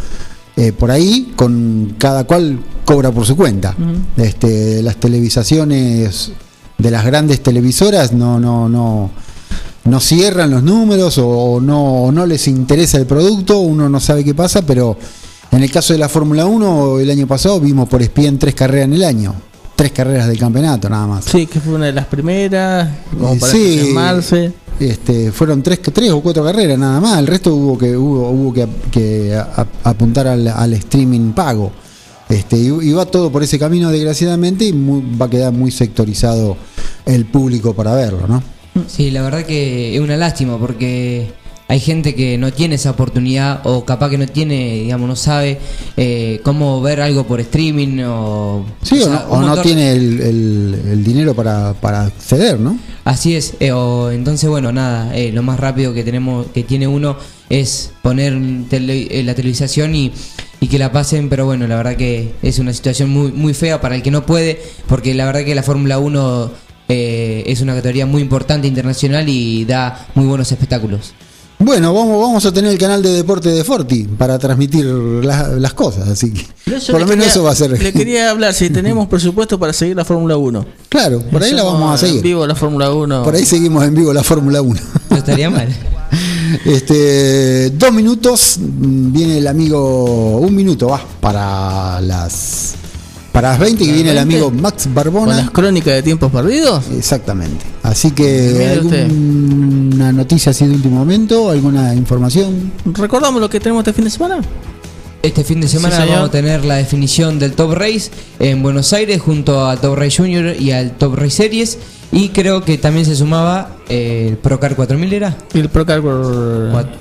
eh, 0.55 0.71
por 0.71 0.89
ahí, 0.89 1.33
con 1.35 1.93
cada 1.99 2.23
cual 2.23 2.61
cobra 2.83 3.11
por 3.11 3.27
su 3.27 3.35
cuenta. 3.37 3.75
Este, 4.17 4.81
las 4.81 4.95
televisaciones 4.95 6.31
de 6.79 6.89
las 6.89 7.05
grandes 7.05 7.43
televisoras 7.43 8.11
no, 8.11 8.39
no, 8.39 8.67
no, 8.67 9.11
no 9.85 9.99
cierran 9.99 10.51
los 10.51 10.63
números 10.63 11.17
o 11.17 11.59
no, 11.61 12.11
no 12.11 12.25
les 12.25 12.47
interesa 12.47 12.97
el 12.97 13.05
producto, 13.05 13.59
uno 13.59 13.89
no 13.89 13.99
sabe 13.99 14.23
qué 14.23 14.33
pasa, 14.35 14.61
pero 14.61 14.95
en 15.51 15.63
el 15.63 15.71
caso 15.71 15.93
de 15.93 15.99
la 15.99 16.07
Fórmula 16.09 16.45
1, 16.45 16.99
el 16.99 17.09
año 17.09 17.27
pasado 17.27 17.59
vimos 17.59 17.89
por 17.89 18.01
ESPN 18.01 18.37
tres 18.37 18.55
carreras 18.55 18.85
en 18.85 18.93
el 18.93 19.03
año, 19.03 19.33
tres 19.75 19.91
carreras 19.91 20.27
del 20.27 20.37
campeonato 20.37 20.87
nada 20.89 21.07
más. 21.07 21.25
Sí, 21.25 21.47
que 21.47 21.59
fue 21.59 21.73
una 21.73 21.87
de 21.87 21.93
las 21.93 22.05
primeras, 22.05 22.89
como 23.17 23.37
para 23.39 23.51
Sí. 23.51 23.91
Este, 24.79 25.31
fueron 25.31 25.61
tres, 25.61 25.79
tres 25.93 26.09
o 26.11 26.21
cuatro 26.21 26.43
carreras 26.43 26.77
nada 26.79 26.99
más, 26.99 27.19
el 27.19 27.27
resto 27.27 27.53
hubo 27.53 27.77
que 27.77 27.95
hubo, 27.95 28.29
hubo 28.29 28.53
que, 28.53 28.67
que 28.91 29.35
a- 29.35 29.67
a- 29.83 29.89
apuntar 29.89 30.27
al, 30.27 30.47
al 30.47 30.73
streaming 30.73 31.33
pago. 31.33 31.71
Este, 32.29 32.57
y, 32.57 32.67
y 32.67 32.91
va 32.93 33.05
todo 33.05 33.29
por 33.31 33.43
ese 33.43 33.59
camino 33.59 33.91
desgraciadamente 33.91 34.63
y 34.65 34.73
muy- 34.73 35.03
va 35.19 35.25
a 35.25 35.29
quedar 35.29 35.51
muy 35.51 35.69
sectorizado 35.69 36.55
el 37.05 37.25
público 37.25 37.73
para 37.73 37.93
verlo, 37.93 38.25
¿no? 38.27 38.41
Sí, 38.87 39.11
la 39.11 39.21
verdad 39.21 39.43
que 39.45 39.95
es 39.95 40.01
una 40.01 40.15
lástima 40.17 40.57
porque 40.57 41.27
hay 41.67 41.79
gente 41.79 42.15
que 42.15 42.37
no 42.37 42.51
tiene 42.51 42.75
esa 42.75 42.91
oportunidad 42.91 43.61
o 43.65 43.85
capaz 43.85 44.09
que 44.09 44.17
no 44.17 44.27
tiene, 44.27 44.81
digamos, 44.83 45.07
no 45.07 45.15
sabe 45.15 45.57
eh, 45.97 46.39
cómo 46.43 46.81
ver 46.81 47.01
algo 47.01 47.25
por 47.25 47.39
streaming 47.39 47.99
o... 48.05 48.65
Sí, 48.81 49.01
o, 49.01 49.05
o 49.05 49.09
sea, 49.09 49.25
no, 49.27 49.53
o 49.53 49.61
tiene 49.61 49.91
el, 49.93 50.19
el- 50.21 50.81
el 50.91 51.03
dinero 51.03 51.33
para, 51.33 51.73
para 51.73 52.03
acceder, 52.05 52.59
¿no? 52.59 52.77
Así 53.05 53.35
es, 53.35 53.53
eh, 53.59 53.71
o- 53.71 54.11
entonces 54.11 54.49
bueno, 54.49 54.71
nada, 54.71 55.15
eh, 55.17 55.31
lo 55.31 55.43
más 55.43 55.59
rápido 55.59 55.93
que 55.93 56.03
tenemos, 56.03 56.47
que 56.53 56.63
tiene 56.63 56.87
uno 56.87 57.15
es 57.49 57.91
poner 58.01 58.33
tele- 58.69 59.07
eh, 59.09 59.23
la 59.23 59.33
televisación 59.33 59.95
y, 59.95 60.11
y 60.59 60.67
que 60.67 60.77
la 60.77 60.91
pasen, 60.91 61.29
pero 61.29 61.45
bueno, 61.45 61.67
la 61.67 61.77
verdad 61.77 61.95
que 61.95 62.33
es 62.41 62.59
una 62.59 62.73
situación 62.73 63.09
muy, 63.09 63.31
muy 63.31 63.53
fea 63.53 63.79
para 63.81 63.95
el 63.95 64.01
que 64.01 64.11
no 64.11 64.25
puede, 64.25 64.61
porque 64.87 65.13
la 65.13 65.25
verdad 65.25 65.43
que 65.45 65.55
la 65.55 65.63
Fórmula 65.63 65.99
1 65.99 66.51
eh, 66.93 67.43
es 67.47 67.61
una 67.61 67.73
categoría 67.75 68.05
muy 68.05 68.21
importante 68.21 68.67
internacional 68.67 69.27
y 69.29 69.63
da 69.65 70.07
muy 70.15 70.25
buenos 70.25 70.51
espectáculos. 70.51 71.13
Bueno, 71.59 71.93
vamos, 71.93 72.19
vamos 72.19 72.43
a 72.47 72.51
tener 72.51 72.71
el 72.71 72.77
canal 72.79 73.03
de 73.03 73.11
deporte 73.11 73.49
de 73.49 73.63
Forti 73.63 74.05
para 74.17 74.39
transmitir 74.39 74.83
la- 74.83 75.47
las 75.49 75.73
cosas, 75.75 76.07
así 76.09 76.33
que 76.33 76.47
por 76.91 76.99
lo 77.01 77.05
menos 77.05 77.09
quería- 77.09 77.25
eso 77.27 77.43
va 77.43 77.51
a 77.51 77.55
ser. 77.55 77.79
Le 77.79 77.93
quería 77.93 78.31
hablar 78.31 78.53
si 78.55 78.71
tenemos 78.71 79.07
presupuesto 79.09 79.59
para 79.59 79.71
seguir 79.71 79.95
la 79.95 80.03
Fórmula 80.03 80.37
1. 80.37 80.65
Claro, 80.89 81.21
por 81.21 81.43
ahí 81.43 81.51
la 81.53 81.61
vamos 81.63 81.89
a 81.91 81.93
En 81.93 82.09
seguir. 82.09 82.23
vivo 82.23 82.47
la 82.47 82.55
Fórmula 82.55 82.91
1. 82.91 83.23
Por 83.23 83.35
ahí 83.35 83.45
seguimos 83.45 83.83
en 83.85 83.93
vivo 83.93 84.11
la 84.11 84.23
Fórmula 84.23 84.59
1. 84.61 84.79
No 85.11 85.15
estaría 85.17 85.49
mal. 85.51 85.67
Este, 86.65 87.69
dos 87.71 87.93
minutos, 87.93 88.57
viene 88.59 89.37
el 89.37 89.47
amigo, 89.47 90.37
un 90.39 90.53
minuto 90.53 90.87
va, 90.89 91.01
para 91.21 92.01
las 92.01 92.73
para 93.31 93.49
las 93.51 93.59
20 93.59 93.85
que 93.85 93.91
viene 93.91 94.09
el 94.11 94.15
20? 94.17 94.35
amigo 94.35 94.51
Max 94.51 94.83
Con 94.83 94.93
Barbona. 94.93 95.37
las 95.37 95.51
crónicas 95.51 95.93
de 95.93 96.03
tiempos 96.03 96.31
perdidos. 96.31 96.83
Exactamente. 96.95 97.65
Así 97.83 98.11
que 98.11 98.69
alguna 98.79 100.11
noticia 100.11 100.51
así 100.51 100.65
de 100.65 100.75
último 100.75 100.97
momento, 100.97 101.49
alguna 101.49 101.93
información. 101.95 102.71
¿Recordamos 102.85 103.41
lo 103.41 103.49
que 103.49 103.59
tenemos 103.59 103.81
este 103.81 103.93
fin 103.93 104.05
de 104.05 104.11
semana? 104.11 104.41
Este 105.23 105.43
fin 105.43 105.61
de 105.61 105.67
semana 105.67 105.97
Sí, 106.03 106.09
vamos 106.09 106.29
a 106.29 106.31
tener 106.31 106.65
la 106.65 106.75
definición 106.77 107.37
del 107.37 107.53
Top 107.53 107.73
Race 107.73 108.09
en 108.39 108.63
Buenos 108.63 108.91
Aires 108.91 109.21
junto 109.21 109.65
al 109.67 109.79
Top 109.79 109.95
Race 109.95 110.17
Junior 110.17 110.55
y 110.59 110.71
al 110.71 110.91
Top 110.97 111.15
Race 111.15 111.29
Series. 111.37 111.77
Y 112.13 112.29
creo 112.29 112.61
que 112.65 112.77
también 112.77 113.05
se 113.05 113.15
sumaba 113.15 113.69
eh, 113.87 114.27
el 114.31 114.37
Procar 114.37 114.75
4000 114.75 115.13
era. 115.13 115.37
El 115.53 115.69
Procar 115.69 116.01
por 116.01 116.21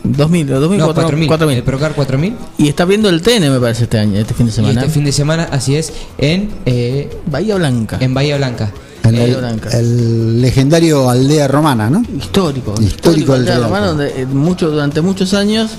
2000, 0.05 0.53
o 0.53 0.61
2000, 0.61 0.79
No, 0.79 0.85
4000. 0.95 1.27
4000. 1.27 1.57
El 1.59 1.65
Procar 1.65 1.95
4000. 1.95 2.37
Y 2.59 2.69
está 2.69 2.85
viendo 2.85 3.09
el 3.09 3.21
TN, 3.21 3.51
me 3.51 3.59
parece, 3.59 3.85
este 3.85 3.99
año, 3.99 4.19
este 4.21 4.35
fin 4.35 4.47
de 4.47 4.53
Y 4.53 4.55
semana. 4.55 4.81
este 4.81 4.93
fin 4.93 5.05
de 5.05 5.13
semana, 5.13 5.49
así 5.51 5.75
es, 5.75 5.93
en 6.19 6.49
eh, 6.65 7.11
Bahía 7.27 7.57
Blanca. 7.57 7.97
En 8.01 8.15
Bahía 8.15 8.37
Blanca. 8.37 8.71
El, 9.03 9.13
Bahía 9.17 9.25
el- 9.25 9.37
Blanca. 9.37 9.71
el 9.79 10.43
legendario 10.43 11.11
aldea 11.11 11.49
romana, 11.49 11.91
¿no? 11.91 12.03
Histórico. 12.17 12.75
Histórico 12.81 13.33
Aldea 13.33 13.55
Real. 13.57 13.65
Romana, 13.65 13.87
donde 13.89 14.21
eh, 14.23 14.27
mucho, 14.27 14.71
durante 14.71 15.01
muchos 15.01 15.35
años 15.35 15.73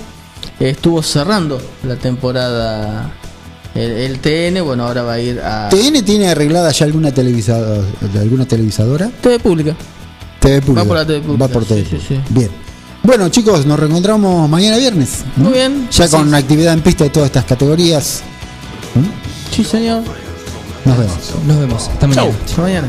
eh, 0.60 0.70
estuvo 0.70 1.02
cerrando 1.02 1.58
la 1.84 1.96
temporada 1.96 3.14
el, 3.74 3.90
el 3.90 4.18
TN. 4.20 4.64
Bueno, 4.64 4.86
ahora 4.86 5.02
va 5.02 5.14
a 5.14 5.20
ir 5.20 5.40
a 5.40 5.68
¿TN 5.68 6.04
tiene 6.04 6.28
arreglada 6.28 6.70
ya 6.72 6.84
alguna 6.84 7.12
televisada, 7.12 7.82
alguna 8.18 8.46
televisadora? 8.46 9.08
TV 9.20 9.38
Pública. 9.38 9.74
TV 10.40 10.60
pública. 10.60 10.82
Va 10.82 10.88
por 10.88 10.96
la 10.96 11.06
TV 11.06 11.20
pública, 11.20 11.46
Va 11.46 11.52
por 11.52 11.64
TV 11.64 11.80
sí, 11.82 11.86
sí, 11.90 11.96
pública. 12.14 12.24
Bien. 12.30 12.50
Bueno, 13.04 13.28
chicos, 13.30 13.66
nos 13.66 13.78
reencontramos 13.80 14.48
mañana 14.48 14.76
viernes. 14.78 15.24
¿no? 15.36 15.44
Muy 15.44 15.52
bien. 15.54 15.88
Ya 15.90 16.06
Sí, 16.06 16.16
con 16.16 16.28
sí. 16.30 16.34
actividad 16.36 16.72
en 16.74 16.82
pista 16.82 17.04
de 17.04 17.10
todas 17.10 17.26
estas 17.26 17.44
categorías. 17.44 18.22
Sí, 19.50 19.64
señor. 19.64 20.02
Nos 20.84 20.98
vemos. 20.98 21.16
Nos 21.46 21.58
vemos. 21.58 21.88
Hasta 21.88 22.06
mañana. 22.06 22.28
Chau. 22.30 22.40
Hasta 22.44 22.62
mañana. 22.62 22.88